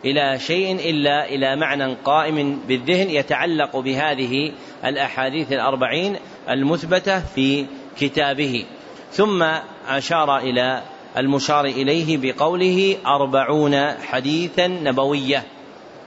[0.04, 4.52] إلى شيء إلا إلى معنى قائم بالذهن يتعلق بهذه
[4.84, 6.16] الأحاديث الأربعين
[6.50, 7.66] المثبتة في
[7.98, 8.64] كتابه.
[9.12, 9.46] ثم
[9.88, 10.82] أشار إلى
[11.16, 15.44] المشار إليه بقوله أربعون حديثا نبوية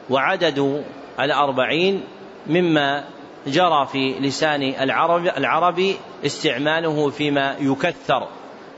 [0.10, 0.84] وعدد
[1.20, 2.04] الأربعين
[2.48, 3.04] مما
[3.48, 8.28] جرى في لسان العرب العربي استعماله فيما يكثر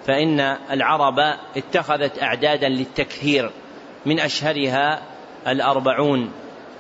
[0.06, 0.40] فإن
[0.72, 1.20] العرب
[1.58, 3.52] اتخذت أعدادا للتكثير.
[4.06, 5.02] من أشهرها
[5.48, 6.32] الأربعون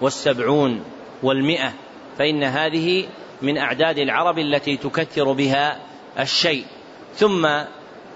[0.02, 0.84] والسبعون
[1.24, 1.74] والمئة
[2.18, 3.08] فإن هذه
[3.42, 5.78] من أعداد العرب التي تكثر بها
[6.20, 6.66] الشيء.
[7.16, 7.48] ثم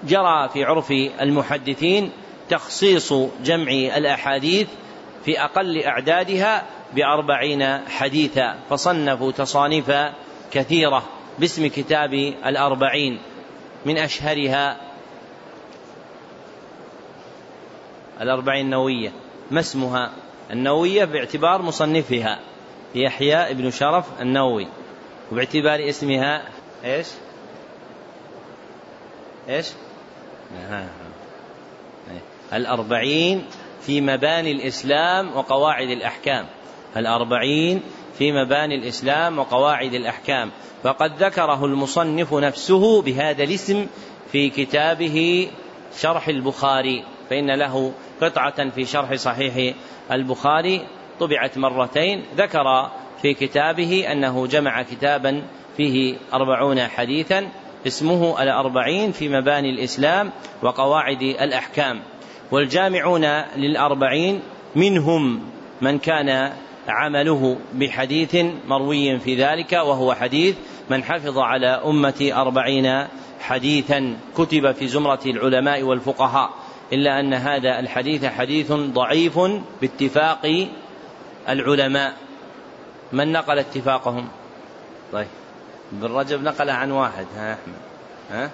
[0.03, 2.11] جرى في عرف المحدثين
[2.49, 4.67] تخصيص جمع الأحاديث
[5.25, 6.63] في أقل أعدادها
[6.95, 9.91] بأربعين حديثا فصنفوا تصانيف
[10.51, 11.03] كثيرة
[11.39, 12.13] باسم كتاب
[12.45, 13.19] الأربعين
[13.85, 14.77] من أشهرها
[18.21, 19.11] الأربعين النووية
[19.51, 20.11] ما اسمها
[20.51, 22.39] النووية باعتبار مصنفها.
[22.95, 24.67] يحيى بن شرف النووي.
[25.31, 26.43] وباعتبار اسمها
[26.83, 27.07] إيش؟
[29.49, 29.67] إيش؟
[32.53, 33.45] الأربعين
[33.81, 36.45] في مباني الإسلام وقواعد الأحكام.
[36.97, 37.81] الأربعين
[38.17, 40.51] في مباني الإسلام وقواعد الأحكام.
[40.83, 43.87] فقد ذكره المصنف نفسه بهذا الاسم
[44.31, 45.47] في كتابه
[45.97, 47.03] شرح البخاري.
[47.29, 49.75] فإن له قطعة في شرح صحيح
[50.11, 50.87] البخاري
[51.19, 52.23] طبعت مرتين.
[52.37, 52.89] ذكر
[53.21, 55.43] في كتابه أنه جمع كتابا
[55.77, 57.47] فيه أربعون حديثا
[57.87, 60.31] اسمه الأربعين في مباني الإسلام
[60.63, 62.01] وقواعد الأحكام.
[62.51, 64.41] والجامعون للأربعين
[64.75, 65.41] منهم
[65.81, 66.51] من كان
[66.87, 70.55] عمله بحديث مروي في ذلك وهو حديث
[70.89, 73.07] من حفظ على أمة أربعين
[73.39, 76.49] حديثا كتب في زمرة العلماء والفقهاء.
[76.93, 79.39] إلا أن هذا الحديث حديث ضعيف
[79.81, 80.67] باتفاق
[81.49, 82.13] العلماء.
[83.11, 84.27] من نقل اتفاقهم؟
[85.13, 85.27] طيب.
[85.93, 87.75] ابن رجب نقل عن واحد ها أحمد.
[88.31, 88.51] ها؟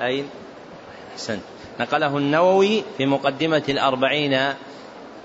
[0.00, 0.26] أين؟
[1.12, 1.42] أحسنت
[1.80, 4.38] نقله النووي في مقدمة الأربعين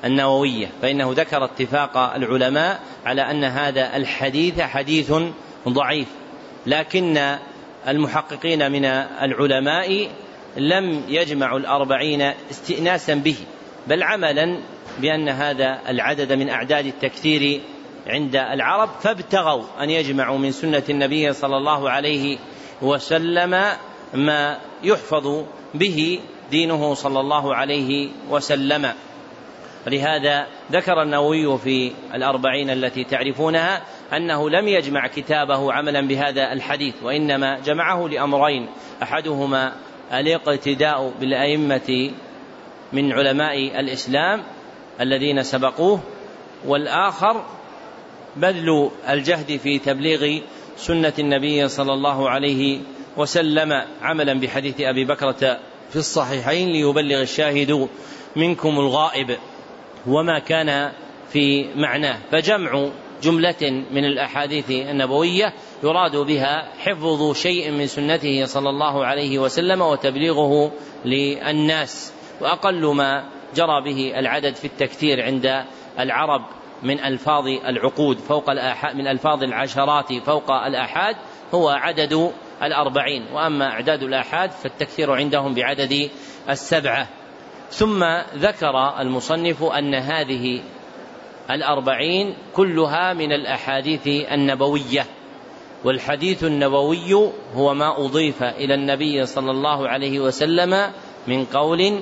[0.06, 5.14] النووية فإنه ذكر اتفاق العلماء على أن هذا الحديث حديث
[5.68, 6.08] ضعيف.
[6.66, 7.38] لكن
[7.88, 8.86] المحققين من
[9.22, 10.10] العلماء
[10.58, 13.38] لم يجمعوا الأربعين استئناسا به
[13.88, 14.60] بل عملا
[15.00, 17.62] بأن هذا العدد من أعداد التكثير
[18.08, 22.38] عند العرب فابتغوا أن يجمعوا من سنة النبي صلى الله عليه
[22.82, 23.64] وسلم
[24.14, 25.44] ما يحفظ
[25.74, 26.20] به
[26.52, 28.94] دينه صلى الله عليه وسلم.
[29.88, 33.82] ولهذا ذكر النووي في الأربعين التي تعرفونها
[34.14, 38.70] أنه لم يجمع كتابه عملا بهذا الحديث وإنما جمعه لأمرين
[39.04, 39.74] أحدهما
[40.14, 42.12] الاقتداء بالأئمة
[42.94, 44.44] من علماء الإسلام
[45.02, 46.00] الذين سبقوه
[46.66, 47.46] والآخر
[48.36, 50.40] بذل الجهد في تبليغ
[50.78, 52.80] سنة النبي صلى الله عليه
[53.18, 57.88] وسلم عملا بحديث أبي بكرة في الصحيحين ليبلغ الشاهد
[58.36, 59.38] منكم الغائب
[60.08, 60.92] وما كان
[61.34, 62.18] في معناه.
[62.32, 62.90] فجمع
[63.24, 70.72] جملة من الأحاديث النبوية يراد بها حفظ شيء من سنته صلى الله عليه وسلم وتبليغه
[71.06, 72.14] للناس.
[72.42, 73.24] وأقل ما
[73.56, 75.64] جرى به العدد في التكثير عند
[76.00, 76.46] العرب
[76.84, 78.18] من ألفاظ العقود.
[78.18, 81.16] فوق الآحاد من ألفاظ العشرات فوق الآحاد
[81.54, 82.32] هو عدد
[82.64, 83.26] الأربعين.
[83.34, 86.10] وأما أعداد الآحاد فالتكثير عندهم بعدد
[86.50, 87.08] السبعة.
[87.70, 88.04] ثم
[88.36, 90.62] ذكر المصنف أن هذه
[91.52, 95.17] الأربعين كلها من الأحاديث النبوية.
[95.88, 100.92] والحديث النبوي هو ما أضيف إلى النبي صلى الله عليه وسلم
[101.28, 102.02] من قول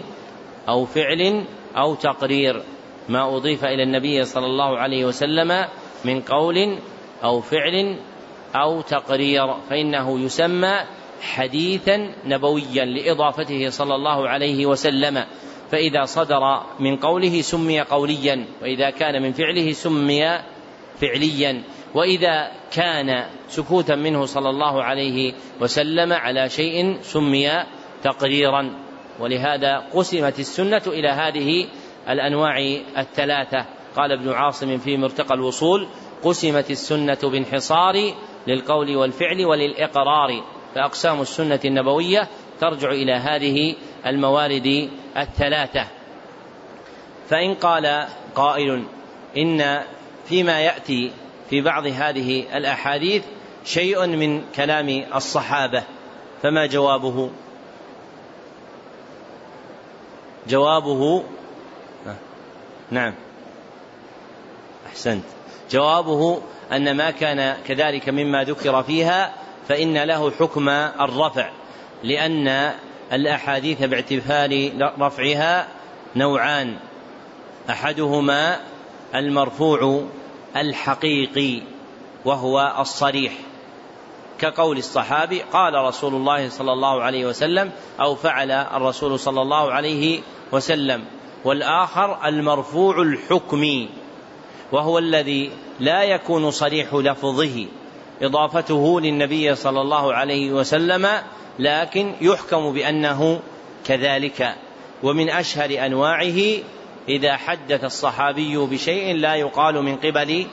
[0.70, 1.46] أو فعل
[1.78, 2.64] أو تقرير
[3.10, 5.66] ما أضيف إلى النبي صلى الله عليه وسلم
[6.06, 6.78] من قول
[7.24, 7.98] أو فعل
[8.56, 10.74] أو تقرير فإنه يسمى
[11.22, 15.24] حديثا نبويا لإضافته صلى الله عليه وسلم
[15.72, 20.40] فإذا صدر من قوله سمي قوليا وإذا كان من فعله سمي
[21.02, 21.64] فعليا
[21.96, 27.64] وإذا كان سكوتا منه صلى الله عليه وسلم على شيء سمي
[28.04, 28.72] تقريرا.
[29.20, 31.68] ولهذا قسمت السنة إلى هذه
[32.10, 32.60] الأنواع
[32.98, 33.66] الثلاثة.
[33.96, 35.88] قال ابن عاصم في مرتقى الوصول
[36.24, 38.14] قسمت السنة بانحصار
[38.48, 40.44] للقول والفعل وللإقرار.
[40.76, 42.28] فأقسام السنة النبوية
[42.60, 45.88] ترجع إلى هذه الموارد الثلاثة.
[47.30, 48.84] فإن قال قائل
[49.38, 49.82] إن
[50.26, 51.12] فيما يأتي
[51.50, 53.24] في بعض هذه الأحاديث
[53.66, 55.84] شيء من كلام الصحابة
[56.42, 57.30] فما جوابه؟
[60.48, 61.24] جوابه؟
[62.92, 63.14] نعم.
[64.88, 65.24] أحسنت.
[65.72, 69.34] جوابه أن ما كان كذلك مما ذكر فيها
[69.68, 71.50] فإن له حكم الرفع
[72.04, 72.72] لأن
[73.14, 75.68] الأحاديث باعتبار رفعها
[76.16, 76.76] نوعان
[77.70, 78.60] أحدهما
[79.16, 80.04] المرفوع
[80.58, 81.62] الحقيقي
[82.26, 83.34] وهو الصريح.
[84.40, 90.20] كقول الصحابي قال رسول الله صلى الله عليه وسلم أو فعل الرسول صلى الله عليه
[90.52, 91.04] وسلم.
[91.44, 93.90] والآخر المرفوع الحكمي
[94.72, 97.66] وهو الذي لا يكون صريح لفظه.
[98.22, 101.08] إضافته للنبي صلى الله عليه وسلم
[101.60, 103.40] لكن يحكم بأنه
[103.86, 104.56] كذلك.
[105.04, 106.40] ومن أشهر أنواعه
[107.10, 110.46] إذا حدث الصحابي بشيء لا يقال من قبل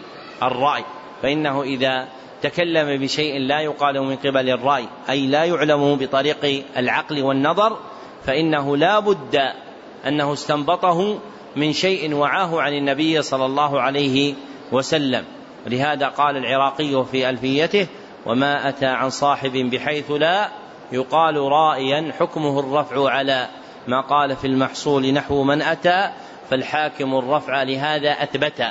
[0.42, 0.84] الرأي
[1.22, 2.08] فإنه إذا
[2.42, 7.78] تكلم بشيء لا يقال من قبل الرأي أي لا يعلم بطريق العقل والنظر
[8.24, 9.40] فإنه لا بد
[10.06, 11.18] أنه استنبطه
[11.56, 14.34] من شيء وعاه عن النبي صلى الله عليه
[14.72, 15.24] وسلم.
[15.66, 17.86] لهذا قال العراقي في ألفيته
[18.26, 20.48] وما أتى عن صاحب بحيث لا
[20.92, 23.48] يقال رائيا حكمه الرفع على
[23.88, 26.10] ما قال في المحصول نحو من أتى
[26.52, 28.64] فالحاكم الرفع لهذا أثبت.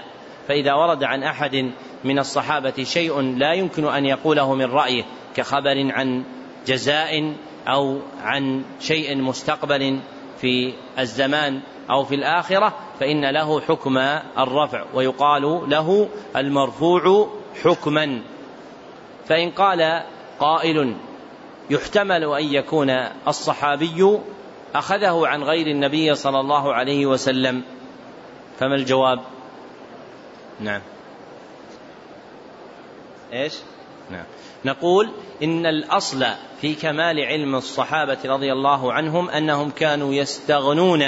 [0.48, 1.72] فإذا ورد عن أحد
[2.04, 5.04] من الصحابة شيء لا يمكن أن يقوله من رأيه
[5.36, 6.24] كخبر عن
[6.68, 7.34] جزاء
[7.68, 10.00] أو عن شيء مستقبل
[10.42, 11.60] في الزمان
[11.92, 13.98] أو في الآخرة فإن له حكم
[14.38, 17.30] الرفع ويقال له المرفوع
[17.64, 18.22] حكما.
[19.26, 20.04] فإن قال
[20.40, 20.96] قائل
[21.70, 22.90] يحتمل أن يكون
[23.28, 24.20] الصحابي
[24.76, 27.64] أخذه عن غير النبي صلى الله عليه وسلم.
[28.62, 29.20] فما الجواب؟
[30.60, 30.82] نعم.
[33.34, 33.54] إيش؟
[34.12, 34.24] نعم.
[34.66, 35.10] نقول
[35.44, 36.26] إن الأصل
[36.62, 41.06] في كمال علم الصحابة رضي الله عنهم أنهم كانوا يستغنون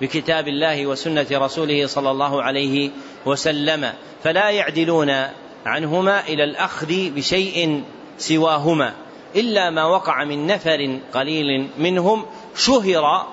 [0.00, 2.90] بكتاب الله وسنة رسوله صلى الله عليه
[3.26, 3.92] وسلم
[4.24, 5.10] فلا يعدلون
[5.66, 7.82] عنهما إلى الأخذ بشيء
[8.18, 8.94] سواهما
[9.36, 12.26] إلا ما وقع من نفر قليل منهم
[12.56, 13.26] شهر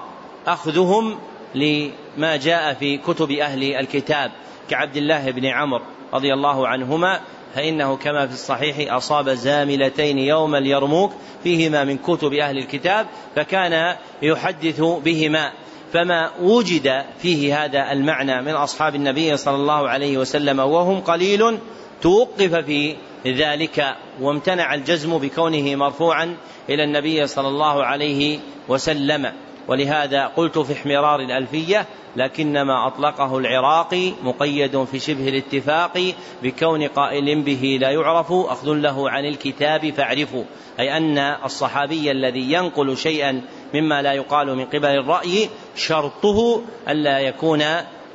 [0.47, 1.19] أخذهم
[1.55, 4.31] لما جاء في كتب أهل الكتاب
[4.69, 5.83] كعبد الله بن عمرو
[6.13, 7.19] رضي الله عنهما
[7.55, 11.11] فإنه كما في الصحيح أصاب زاملتين يوم اليرموك
[11.43, 15.51] فيهما من كتب أهل الكتاب فكان يحدث بهما.
[15.93, 21.57] فما وجد فيه هذا المعنى من أصحاب النبي صلى الله عليه وسلم وهم قليل
[22.01, 22.95] توقف في
[23.25, 26.37] ذلك وامتنع الجزم بكونه مرفوعا
[26.69, 29.31] إلى النبي صلى الله عليه وسلم.
[29.69, 36.13] ولهذا قلت في احمرار الألفية لكنما أطلقه العراقي مقيد في شبه الاتفاق
[36.43, 40.43] بكون قائل به لا يعرف أخذ له عن الكتاب فاعرفوا
[40.79, 43.41] أي أن الصحابي الذي ينقل شيئا
[43.73, 47.63] مما لا يقال من قبل الرأي شرطه ألا يكون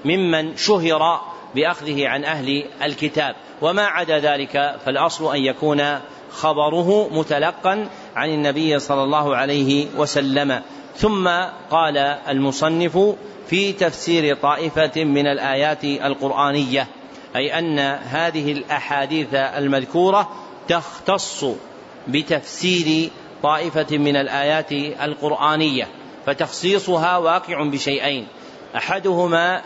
[0.05, 1.21] ممن شهر
[1.55, 3.35] بأخذه عن أهل الكتاب.
[3.63, 5.83] وما عدا ذلك فالأصل أن يكون
[6.31, 10.63] خبره متلقا عن النبي صلى الله عليه وسلم.
[10.97, 11.29] ثم
[11.71, 11.97] قال
[12.29, 12.99] المصنف
[13.47, 16.87] في تفسير طائفة من الآيات القرآنية
[17.37, 20.29] أي أن هذه الأحاديث المذكورة
[20.69, 21.45] تختص
[22.09, 23.11] بتفسير
[23.43, 24.73] طائفة من الآيات
[25.03, 25.89] القرآنية
[26.27, 28.27] فتخصيصها واقع بشيئين.
[28.77, 29.63] أحدهما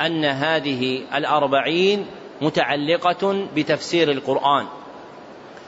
[0.00, 2.06] أن هذه الأربعين
[2.40, 4.66] متعلقة بتفسير القرآن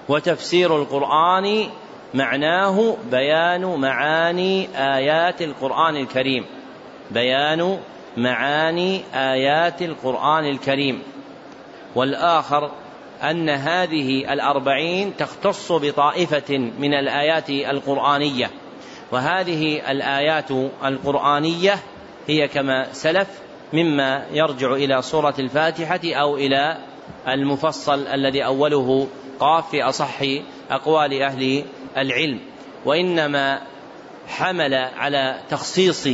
[0.08, 1.66] وتفسير القرآن
[2.14, 6.44] معناه بيان معاني آيات القرآن الكريم.
[7.10, 7.78] بيان
[8.16, 11.02] معاني آيات القرآن الكريم.
[11.94, 12.70] والآخر
[13.22, 18.50] أن هذه الأربعين تختص بطائفة من الآيات القرآنية.
[19.12, 20.50] وهذه الآيات
[20.84, 21.78] القرآنية
[22.28, 23.28] هي كما سلف
[23.72, 26.76] مما يرجع إلى سورة الفاتحة أو إلى
[27.28, 29.08] المفصل الذي أوله
[29.40, 30.22] قاف في أصح
[30.70, 31.64] أقوال أهل
[31.96, 32.40] العلم
[32.84, 33.62] وإنما
[34.28, 36.06] حمل على تخصيص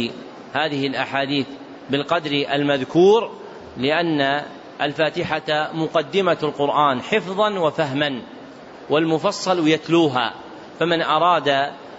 [0.53, 1.46] هذه الأحاديث
[1.90, 3.30] بالقدر المذكور
[3.76, 4.42] لأن
[4.82, 8.22] الفاتحة مقدمة القرآن حفظا وفهما
[8.90, 10.34] والمفصل يتلوها.
[10.80, 11.49] فمن أراد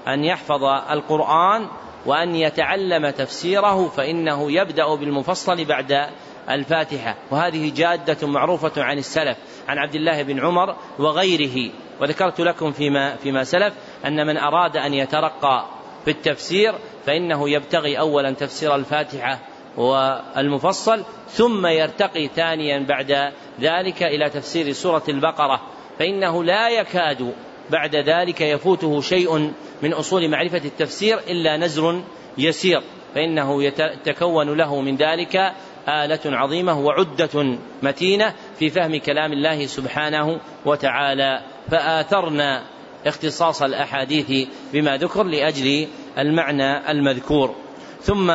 [0.07, 1.67] أن يحفظ القرآن
[2.05, 6.07] وأن يتعلم تفسيره فإنه يبدأ بالمفصل بعد
[6.49, 7.15] الفاتحة.
[7.31, 9.37] وهذه جادة معروفة عن السلف
[9.67, 11.71] عن عبد الله بن عمر وغيره.
[12.01, 13.73] وذكرت لكم فيما فيما سلف
[14.05, 15.65] أن من أراد أن يترقى
[16.05, 16.75] في التفسير
[17.05, 19.39] فإنه يبتغي أولا تفسير الفاتحة
[19.77, 23.31] والمفصل ثم يرتقي ثانيا بعد
[23.61, 25.61] ذلك إلى تفسير سورة البقرة.
[25.99, 27.33] فإنه لا يكاد
[27.69, 32.01] بعد ذلك يفوته شيء من أصول معرفة التفسير إلا نزر
[32.37, 32.81] يسير.
[33.15, 35.35] فإنه يتكون له من ذلك
[35.87, 41.41] آلة عظيمة وعدة متينة في فهم كلام الله سبحانه وتعالى.
[41.71, 42.63] فآثرنا
[43.07, 45.87] اختصاص الأحاديث بما ذكر لأجل
[46.17, 47.55] المعنى المذكور.
[48.01, 48.31] ثم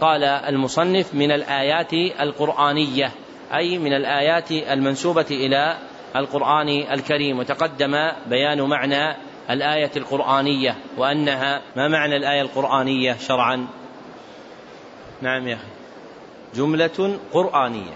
[0.00, 3.12] قال المصنف من الآيات القرآنية
[3.54, 5.76] أي من الآيات المنسوبة إلى
[6.16, 7.92] القرآن الكريم وتقدم
[8.26, 9.16] بيان معنى
[9.50, 13.66] الآية القرآنية وأنها ما معنى الآية القرآنية شرعا؟
[15.22, 15.64] نعم يا أخي.
[16.54, 17.94] جملة قرآنية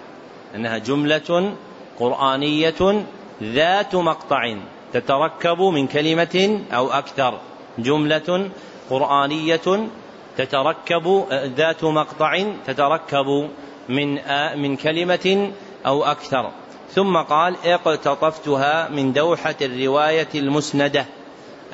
[0.54, 1.54] أنها جملة
[1.98, 3.04] قرآنية
[3.42, 4.56] ذات مقطع
[4.92, 7.40] تتركب من كلمة أو أكثر
[7.78, 8.50] جملة
[8.90, 9.88] قرآنية
[10.36, 11.24] تتركب
[11.56, 13.50] ذات مقطع تتركب
[13.88, 14.18] من
[14.58, 15.52] من كلمة
[15.86, 16.50] أو أكثر.
[16.90, 21.06] ثم قال اقتطفتها من دوحة الرواية المسندة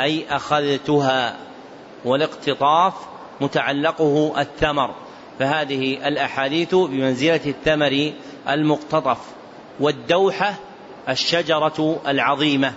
[0.01, 1.37] أي أخذتها
[2.05, 2.95] والاقتطاف
[3.41, 4.95] متعلقه الثمر.
[5.39, 8.13] فهذه الأحاديث بمنزلة الثمر
[8.49, 9.19] المقتطف
[9.81, 10.55] والدوحة
[11.09, 12.73] الشجرة العظيمة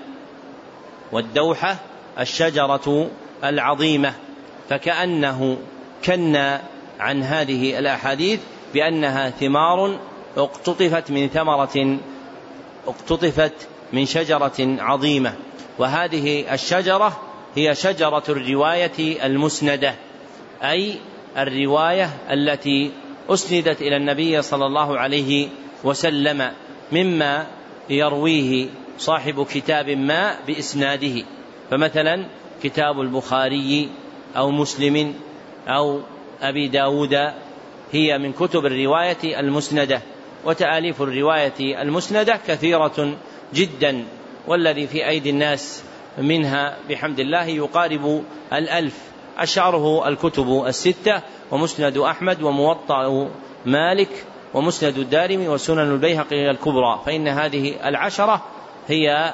[1.12, 1.78] والدوحة
[2.20, 3.10] الشجرة
[3.44, 4.14] العظيمة
[4.70, 5.58] فكأنه
[6.06, 6.36] كن
[7.00, 8.40] عن هذه الأحاديث
[8.74, 10.00] بأنها ثمار
[10.38, 12.00] اقتطفت من ثمرة
[12.88, 13.54] اقتطفت
[13.94, 15.34] من شجرة عظيمة.
[15.80, 17.20] وهذه الشجرة
[17.56, 19.96] هي شجرة الرواية المسندة
[20.64, 20.96] أي
[21.38, 22.92] الرواية التي
[23.30, 25.48] أسندت إلى النبي صلى الله عليه
[25.84, 26.52] وسلم
[26.92, 27.48] مما
[27.90, 28.68] يرويه
[28.98, 31.24] صاحب كتاب ما بإسناده
[31.72, 32.26] فمثلا
[32.64, 33.90] كتاب البخاري
[34.38, 35.14] أو مسلم
[35.68, 36.02] أو
[36.42, 37.14] أبي داود
[37.92, 40.02] هي من كتب الرواية المسندة
[40.46, 43.18] وتآليف الرواية المسندة كثيرة
[43.54, 44.06] جدا
[44.48, 45.84] والذي في أيدي الناس
[46.18, 48.24] منها بحمد الله يقارب
[48.54, 48.98] الألف
[49.38, 51.22] أشعره الكتب الستة
[51.52, 53.30] ومسند أحمد وموطأ
[53.66, 57.02] مالك ومسند الدارمي وسنن البيهقي الكبرى.
[57.06, 58.42] فإن هذه العشرة
[58.88, 59.34] هي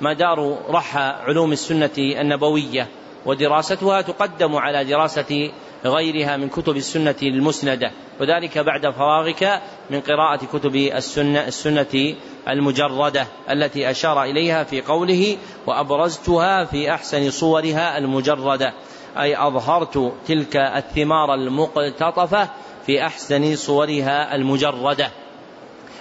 [0.00, 2.88] مدار رحى علوم السنة النبوية
[3.26, 5.50] ودراستها تقدم على دراسة
[5.84, 7.90] غيرها من كتب السنة المسندة
[8.20, 12.14] وذلك بعد فراغك من قراءة كتب السنة السنة
[12.48, 18.72] المجردة التي أشار إليها في قوله وأبرزتها في أحسن صورها المجردة
[19.18, 22.48] أي أظهرت تلك الثمار المقتطفة
[22.88, 25.10] في أحسن صورها المجردة.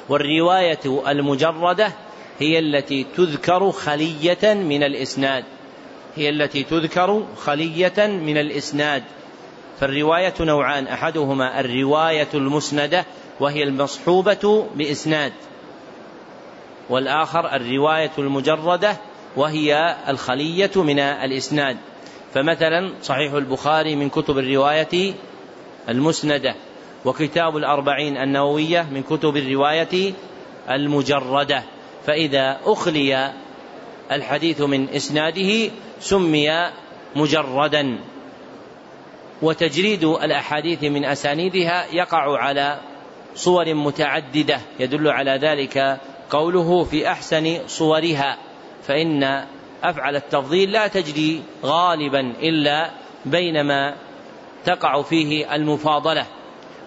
[0.10, 1.92] والرواية المجردة
[2.40, 5.44] هي التي تذكر خلية من الإسناد.
[6.16, 9.04] هي التي تذكر خلية من الإسناد.
[9.80, 13.06] فالرواية نوعان أحدهما الرواية المسندة
[13.40, 15.34] وهي المصحوبة بإسناد.
[16.90, 18.98] والآخر الرواية المجردة
[19.36, 21.78] وهي الخلية من الإسناد.
[22.34, 25.14] فمثلا صحيح البخاري من كتب الرواية
[25.90, 26.56] المسندة.
[27.08, 30.14] وكتاب الأربعين النووية من كتب الرواية
[30.70, 31.64] المجردة.
[32.06, 33.34] فإذا أخلي
[34.12, 36.72] الحديث من إسناده سمي
[37.16, 38.00] مجردا.
[39.42, 42.80] وتجريد الأحاديث من أسانيدها يقع على
[43.36, 44.60] صور متعددة.
[44.80, 46.00] يدل على ذلك
[46.30, 48.38] قوله في أحسن صورها.
[48.84, 49.44] فإن
[49.84, 52.92] أفعل التفضيل لا تجري غالبا إلا
[53.26, 53.96] بينما
[54.66, 56.26] تقع فيه المفاضلة.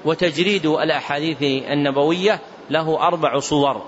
[0.05, 2.41] وتجريد الأحاديث النبوية
[2.71, 3.83] له أربع صور.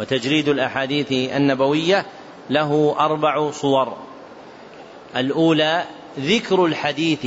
[0.00, 2.06] وتجريد الأحاديث النبوية
[2.50, 3.96] له أربع صور.
[5.16, 5.84] الأولى
[6.18, 7.26] ذكر الحديث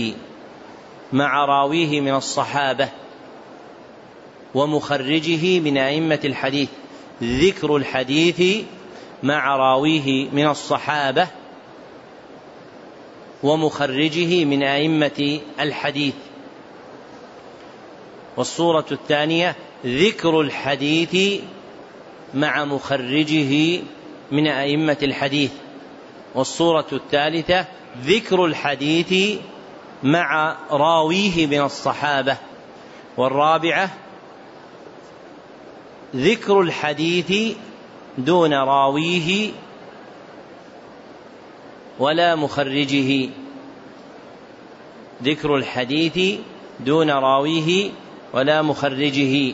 [1.13, 2.89] مع راويه من الصحابة
[4.55, 6.69] ومخرجه من أئمة الحديث.
[7.23, 8.65] ذكر الحديث
[9.23, 11.27] مع راويه من الصحابة
[13.43, 16.13] ومخرجه من أئمة الحديث.
[18.37, 19.55] والصورة الثانية
[19.85, 21.41] ذكر الحديث
[22.33, 23.81] مع مخرجه
[24.31, 25.51] من أئمة الحديث.
[26.35, 27.65] والصورة الثالثة
[28.03, 29.39] ذكر الحديث
[30.03, 32.37] مع راويه من الصحابة.
[33.17, 33.89] والرابعة
[36.15, 37.55] ذكر الحديث
[38.17, 39.51] دون راويه
[41.99, 43.29] ولا مخرجه.
[45.23, 46.39] ذكر الحديث
[46.79, 47.91] دون راويه
[48.33, 49.53] ولا مخرجه.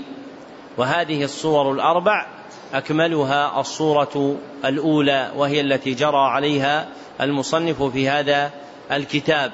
[0.78, 2.25] وهذه الصور الأربع
[2.73, 6.88] أكملها الصورة الأولى وهي التي جرى عليها
[7.21, 8.51] المصنف في هذا
[8.91, 9.51] الكتاب.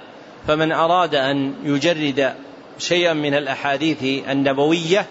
[0.47, 2.33] فمن أراد أن يجرد
[2.79, 5.05] شيئا من الأحاديث النبوية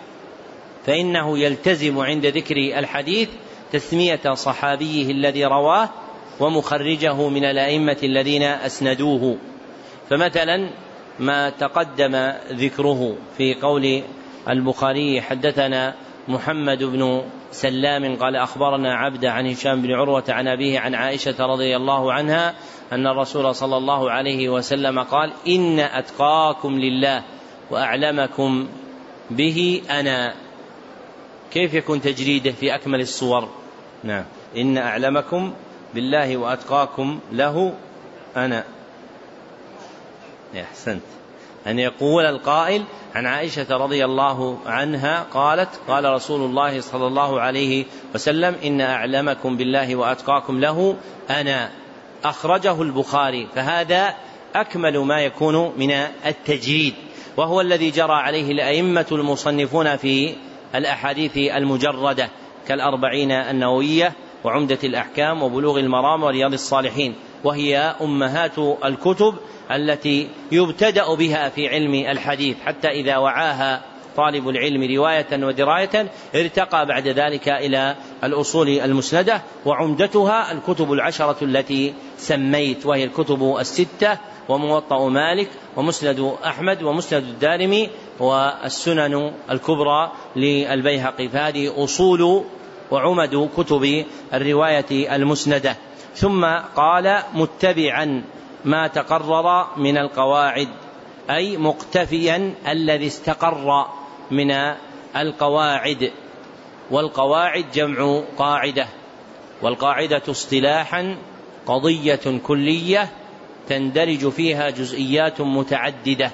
[0.87, 3.29] فإنه يلتزم عند ذكر الحديث
[3.73, 5.89] تسمية صحابيه الذي رواه
[6.41, 9.37] ومخرجه من الأئمة الذين أسندوه.
[10.11, 10.71] فمثلا
[11.19, 14.03] ما تقدم ذكره في قول
[14.49, 15.95] البخاري حدثنا
[16.29, 21.77] محمد بن سلام قال أخبرنا عبد عن هشام بن عروة عن أبيه عن عائشة رضي
[21.77, 22.55] الله عنها
[22.93, 27.23] أن الرسول صلى الله عليه وسلم قال إن أتقاكم لله
[27.71, 28.69] وأعلمكم
[29.31, 30.35] به أنا.
[31.51, 33.49] كيف يكون تجريده في أكمل الصور؟
[34.05, 34.25] نعم.
[34.57, 35.53] إن أعلمكم
[35.95, 37.75] بالله وأتقاكم له
[38.37, 38.65] أنا.
[40.61, 41.03] أحسنت.
[41.67, 42.85] أن يقول القائل
[43.15, 47.85] عن عائشة رضي الله عنها قالت قال رسول الله صلى الله عليه
[48.15, 50.97] وسلم إن أعلمكم بالله وأتقاكم له
[51.31, 51.71] أنا
[52.25, 54.15] أخرجه البخاري فهذا
[54.55, 55.91] أكمل ما يكون من
[56.27, 56.95] التجريد
[57.37, 60.35] وهو الذي جرى عليه الأئمة المصنفون في
[60.75, 62.29] الأحاديث المجردة
[62.69, 64.13] كالأربعين النووية
[64.45, 67.15] وعمدة الأحكام وبلوغ المرام ورياض الصالحين.
[67.45, 69.35] وهي أمهات الكتب
[69.71, 72.57] التي يبتدأ بها في علم الحديث.
[72.65, 73.83] حتى إذا وعاها
[74.17, 82.87] طالب العلم رواية ودراية ارتقى بعد ذلك إلى الأصول المسندة وعمدتها الكتب العشرة التي سميت
[82.87, 84.19] وهي الكتب الستة
[84.49, 87.91] وموطأ مالك ومسند أحمد ومسند الدارمي
[88.21, 91.29] والسنن الكبرى للبيهقي.
[91.29, 92.45] فهذه أصول
[92.91, 95.77] وعمد كتب الرواية المسندة.
[96.15, 96.45] ثم
[96.77, 98.25] قال متبعا
[98.65, 100.69] ما تقرر من القواعد
[101.31, 103.87] أي مقتفيا الذي استقر
[104.31, 104.51] من
[105.17, 106.11] القواعد.
[106.91, 108.87] والقواعد جمع قاعدة
[109.63, 111.17] والقاعدة اصطلاحا
[111.67, 113.09] قضية كلية
[113.69, 116.31] تندرج فيها جزئيات متعددة.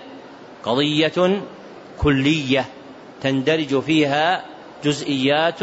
[0.63, 1.43] قضية
[1.99, 2.65] كلية
[3.23, 4.45] تندرج فيها
[4.85, 5.61] جزئيات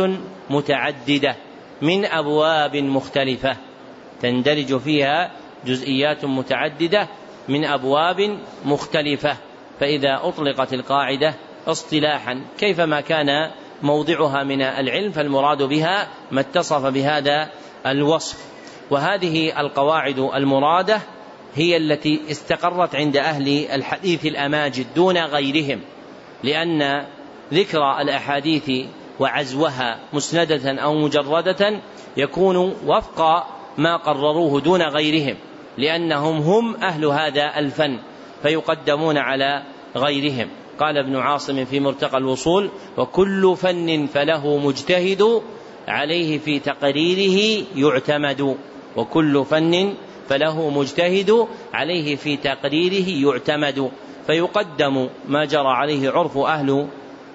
[0.49, 1.35] متعددة
[1.81, 3.57] من أبواب مختلفة.
[4.21, 5.31] تندرج فيها
[5.65, 7.07] جزئيات متعددة
[7.49, 9.37] من أبواب مختلفة.
[9.79, 11.33] فإذا أطلقت القاعدة
[11.67, 13.51] اصطلاحا كيفما كان
[13.83, 17.49] موضعها من العلم فالمراد بها ما اتصف بهذا
[17.85, 18.55] الوصف.
[18.91, 21.01] وهذه القواعد المرادة
[21.55, 25.81] هي التي استقرت عند أهل الحديث الأماجد دون غيرهم
[26.43, 27.05] لأن
[27.53, 28.71] ذكر الأحاديث
[29.19, 31.79] وعزوها مسندة أو مجردة
[32.17, 33.47] يكون وفق
[33.77, 35.35] ما قرروه دون غيرهم
[35.77, 37.99] لأنهم هم أهل هذا الفن
[38.43, 39.63] فيقدمون على
[39.95, 40.47] غيرهم.
[40.79, 45.41] قال ابن عاصم في مرتقى الوصول وكل فن فله مجتهد
[45.87, 48.57] عليه في تقريره يعتمد
[48.95, 49.93] وكل فن
[50.29, 53.91] فله مجتهد عليه في تقريره يعتمد.
[54.27, 56.87] فيقدم ما جرى عليه عرف أهل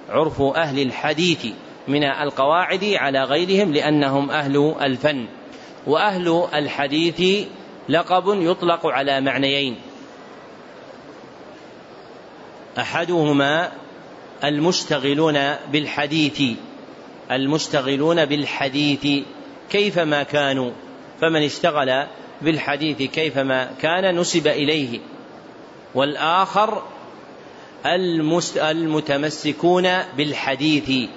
[0.09, 1.47] عرف أهل الحديث
[1.89, 5.27] من القواعد على غيرهم لأنهم أهل الفن.
[5.87, 7.47] وأهل الحديث
[7.89, 9.77] لقب يطلق على معنيين.
[12.79, 13.73] أحدهما
[14.45, 16.43] المشتغلون بالحديث
[17.31, 19.25] المشتغلون بالحديث
[19.71, 20.71] كيفما كانوا
[21.21, 22.07] فمن اشتغل
[22.43, 25.01] بالحديث كيفما كان نسب إليه.
[25.95, 26.83] والآخر
[28.57, 31.09] المتمسكون بالحديث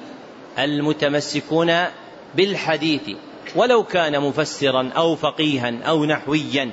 [0.59, 1.85] المتمسكون
[2.35, 3.01] بالحديث.
[3.55, 6.71] ولو كان مفسرا أو فقيها أو نحويا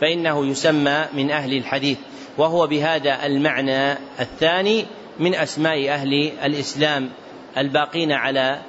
[0.00, 1.98] فإنه يسمى من أهل الحديث
[2.38, 4.84] وهو بهذا المعنى الثاني
[5.18, 7.10] من أسماء أهل الإسلام
[7.58, 8.60] الباقين على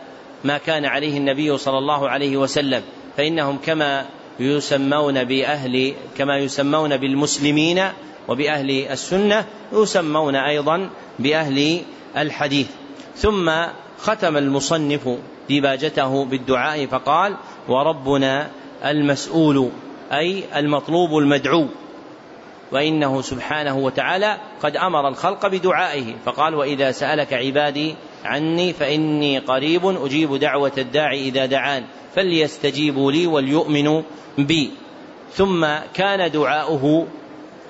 [0.43, 2.81] ما كان عليه النبي صلى الله عليه وسلم.
[3.17, 4.05] فإنهم كما
[4.39, 7.83] يسمون بأهل كما يسمون بالمسلمين
[8.27, 10.89] وبأهل السنة يسمون أيضا
[11.19, 11.81] بأهل
[12.17, 12.67] الحديث.
[13.15, 13.51] ثم
[13.97, 15.09] ختم المصنف
[15.47, 17.35] ديباجته بالدعاء فقال
[17.67, 18.49] وربنا
[18.85, 19.69] المسؤول
[20.11, 21.67] أي المطلوب المدعو.
[22.71, 26.15] وإنه سبحانه وتعالى قد أمر الخلق بدعائه.
[26.25, 31.83] فقال وإذا سألك عبادي عني فإني قريب أجيب دعوة الداعي إذا دعان
[32.15, 34.01] فليستجيبوا لي وليؤمنوا
[34.37, 34.71] بي.
[35.33, 37.07] ثم كان دعاؤه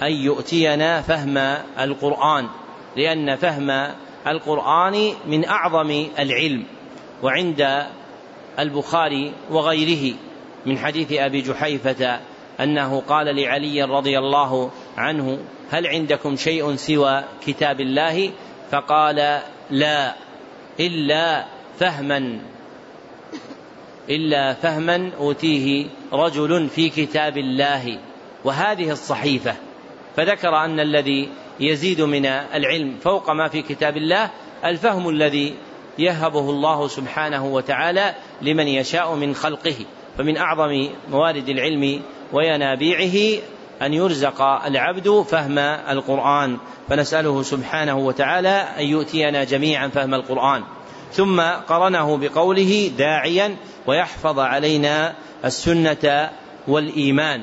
[0.03, 1.37] أن يؤتينا فهم
[1.79, 2.47] القرآن
[2.95, 3.91] لأن فهم
[4.27, 6.63] القرآن من أعظم العلم.
[7.23, 7.85] وعند
[8.59, 10.15] البخاري وغيره
[10.65, 12.19] من حديث أبي جحيفة
[12.59, 15.39] أنه قال لعلي رضي الله عنه
[15.71, 18.31] هل عندكم شيء سوى كتاب الله؟
[18.71, 20.15] فقال لا
[20.79, 21.45] إلا
[21.79, 22.39] فهما
[24.09, 27.99] إلا فهما أوتيه رجل في كتاب الله
[28.43, 29.55] وهذه الصحيفة.
[30.15, 34.29] فذكر أن الذي يزيد من العلم فوق ما في كتاب الله
[34.65, 35.55] الفهم الذي
[35.99, 39.75] يهبه الله سبحانه وتعالى لمن يشاء من خلقه
[40.17, 42.01] فمن أعظم موارد العلم
[42.33, 43.41] وينابيعه
[43.81, 46.57] أن يرزق العبد فهم القرآن
[46.89, 50.63] فنسأله سبحانه وتعالى أن يؤتينا جميعا فهم القرآن.
[51.11, 53.55] ثم قرنه بقوله داعيا
[53.87, 55.15] ويحفظ علينا
[55.45, 56.29] السنة
[56.67, 57.41] والإيمان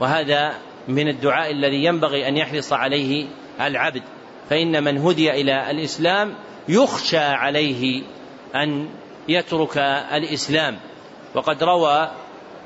[0.00, 0.54] وهذا
[0.88, 3.26] من الدعاء الذي ينبغي أن يحرص عليه
[3.60, 4.02] العبد
[4.50, 6.34] فإن من هدي إلى الإسلام
[6.68, 8.02] يخشى عليه
[8.54, 8.88] أن
[9.28, 9.78] يترك
[10.12, 10.78] الإسلام.
[11.34, 12.10] وقد روى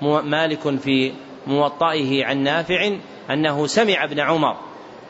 [0.03, 1.13] مالك في
[1.47, 2.91] موطئه عن نافع
[3.31, 4.57] أنه سمع ابن عمر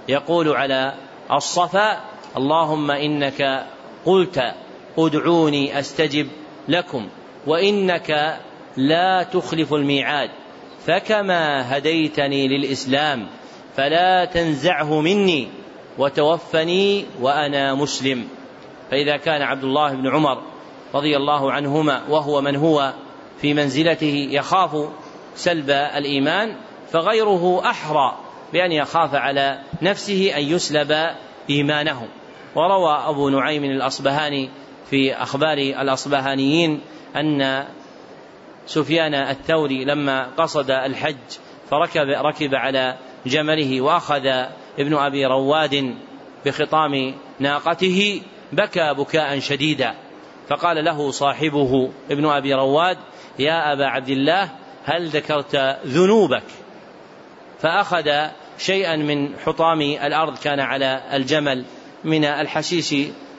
[0.08, 0.94] يقول على
[1.32, 2.00] الصفا
[2.36, 3.66] اللهم إنك
[4.04, 4.54] قلت
[4.98, 6.28] ادعوني أستجب
[6.68, 7.08] لكم
[7.46, 8.38] وإنك
[8.76, 10.30] لا تخلف الميعاد
[10.86, 13.26] فكما هديتني للإسلام
[13.76, 15.48] فلا تنزعه مني
[15.98, 18.28] وتوفني وأنا مسلم.
[18.90, 20.42] فإذا كان عبد الله بن عمر
[20.94, 22.92] رضي الله عنهما وهو من هو
[23.40, 24.88] في منزلته يخاف
[25.34, 26.56] سلب الإيمان
[26.92, 28.18] فغيره أحرى
[28.52, 31.10] بأن يخاف على نفسه أن يسلب
[31.50, 32.08] إيمانه.
[32.54, 34.50] وروى أبو نعيم الأصبهاني
[34.90, 36.80] في أخبار الأصبهانيين
[37.16, 37.64] أن
[38.66, 41.16] سفيان الثوري لما قصد الحج
[41.70, 44.26] فركب ركب على جمله وأخذ
[44.78, 45.94] ابن أبي رواد
[46.46, 48.22] بخطام ناقته
[48.52, 49.94] بكى بكاء شديدا.
[50.48, 52.98] فقال له صاحبه ابن أبي رواد
[53.38, 54.50] يا أبا عبد الله
[54.84, 56.42] هل ذكرت ذنوبك؟
[57.60, 58.10] فأخذ
[58.58, 61.64] شيئا من حطام الأرض كان على الجمل
[62.04, 62.94] من الحشيش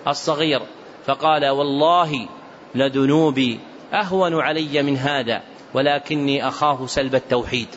[0.08, 0.62] الصغير.
[1.06, 2.28] فقال والله
[2.76, 3.60] لذنوبي
[3.94, 5.42] أهون علي من هذا
[5.74, 7.68] ولكني اخاف سلب التوحيد.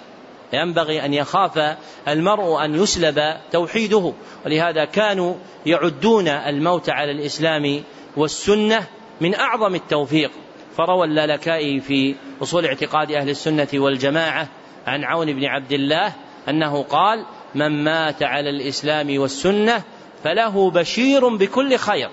[0.52, 1.76] ينبغي أن يخاف
[2.08, 4.12] المرء أن يسلب توحيده
[4.46, 5.34] ولهذا كانوا
[5.66, 7.82] يعدون الموت على الإسلام
[8.16, 8.86] والسنة
[9.20, 10.30] من أعظم التوفيق.
[10.76, 14.48] فروى اللالكائي في أصول اعتقاد أهل السنة والجماعة
[14.86, 16.12] عن عون بن عبد الله
[16.48, 19.82] أنه قال من مات على الإسلام والسنة
[20.24, 22.10] فله بشير بكل خير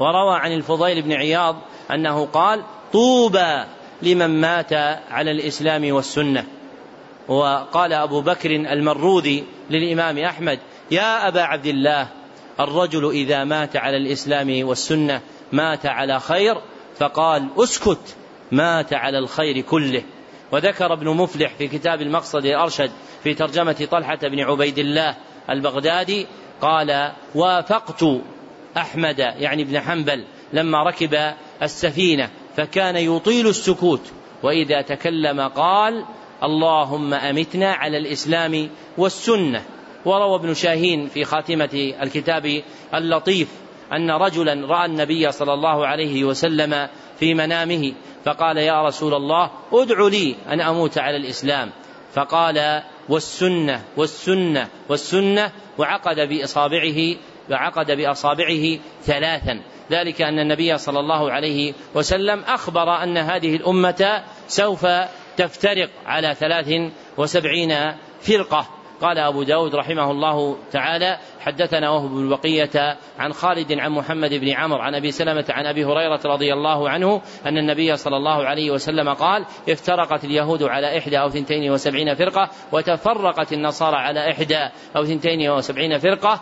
[0.00, 1.56] وروى عن الفضيل بن عياض
[1.90, 2.62] أنه قال
[2.92, 3.64] طوبى
[4.02, 4.72] لمن مات
[5.10, 6.46] على الإسلام والسنة
[7.28, 10.58] وقال أبو بكر المروذي للإمام أحمد
[10.90, 12.08] يا أبا عبد الله
[12.60, 15.20] الرجل إذا مات على الإسلام والسنة
[15.52, 16.56] مات على خير
[16.98, 18.16] فقال أسكت
[18.52, 20.02] مات على الخير كله.
[20.52, 22.90] وذكر ابن مفلح في كتاب المقصد الأرشد
[23.22, 25.16] في ترجمة طلحة بن عبيد الله
[25.50, 26.26] البغدادي
[26.60, 28.04] قال وافقت
[28.76, 34.12] أحمد يعني ابن حنبل لما ركب السفينة فكان يطيل السكوت
[34.42, 36.04] وإذا تكلم قال
[36.42, 39.62] اللهم أمتنا على الإسلام والسنة.
[40.04, 42.62] وروى ابن شاهين في خاتمة الكتاب
[42.94, 43.48] اللطيف
[43.92, 46.88] أن رجلا رأى النبي صلى الله عليه وسلم
[47.18, 47.92] في منامه
[48.24, 51.70] فقال يا رسول الله ادع لي أن أموت على الإسلام.
[52.14, 55.52] فقال والسنة والسنة والسنة.
[55.78, 57.16] وعقد بإصابعه
[57.50, 59.60] وعقد بأصابعه ثلاثا.
[59.90, 64.86] ذلك أن النبي صلى الله عليه وسلم أخبر أن هذه الأمة سوف
[65.36, 67.74] تفترق على ثلاث وسبعين
[68.20, 68.66] فرقة.
[69.02, 74.48] قال أبو داود رحمه الله تعالى حدثنا وهب بن بقية عن خالد عن محمد بن
[74.48, 78.70] عمرو عن أبي سلمة عن أبي هريرة رضي الله عنه أن النبي صلى الله عليه
[78.70, 85.04] وسلم قال افترقت اليهود على إحدى أو ثنتين وسبعين فرقة وتفرقت النصارى على إحدى أو
[85.04, 86.40] ثنتين وسبعين فرقة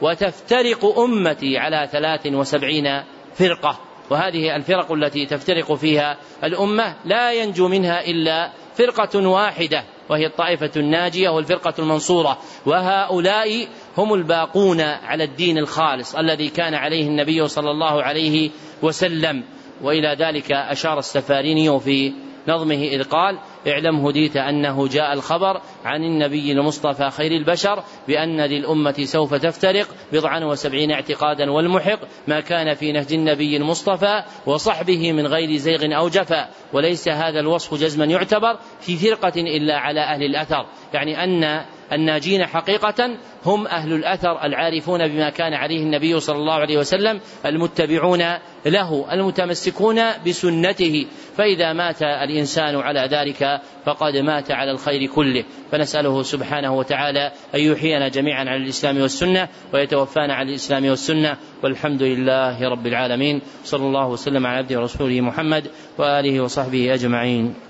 [0.00, 3.02] وتفترق أمتي على ثلاث وسبعين
[3.34, 3.89] فرقة.
[4.10, 11.28] وهذه الفرق التي تفترق فيها الأمة لا ينجو منها إلا فرقة واحدة وهي الطائفة الناجية
[11.28, 18.50] والفرقة المنصورة وهؤلاء هم الباقون على الدين الخالص الذي كان عليه النبي صلى الله عليه
[18.82, 19.44] وسلم.
[19.82, 22.12] وإلى ذلك أشار السفاريني في
[22.48, 29.04] نظمه إذ قال اعلم هديت أنه جاء الخبر عن النبي المصطفى خير البشر بأن للأمة
[29.04, 31.98] سوف تفترق بضعا وسبعين اعتقادا والمحق
[32.28, 37.74] ما كان في نهج النبي المصطفى وصحبه من غير زيغ أو جفا وليس هذا الوصف
[37.74, 40.66] جزما يعتبر في فرقة إلا على أهل الأثر.
[40.94, 43.16] يعني أن الناجين حقيقة
[43.46, 48.22] هم أهل الأثر العارفون بما كان عليه النبي صلى الله عليه وسلم المتبعون
[48.66, 51.06] له المتمسكون بسنته.
[51.36, 55.44] فإذا مات الإنسان على ذلك فقد مات على الخير كله.
[55.72, 61.36] فنسأله سبحانه وتعالى أن يحيينا جميعا على الإسلام والسنة ويتوفانا على الإسلام والسنة.
[61.62, 63.40] والحمد لله رب العالمين.
[63.64, 67.69] صلى الله وسلم على عبده ورسوله محمد وآله وصحبه أجمعين.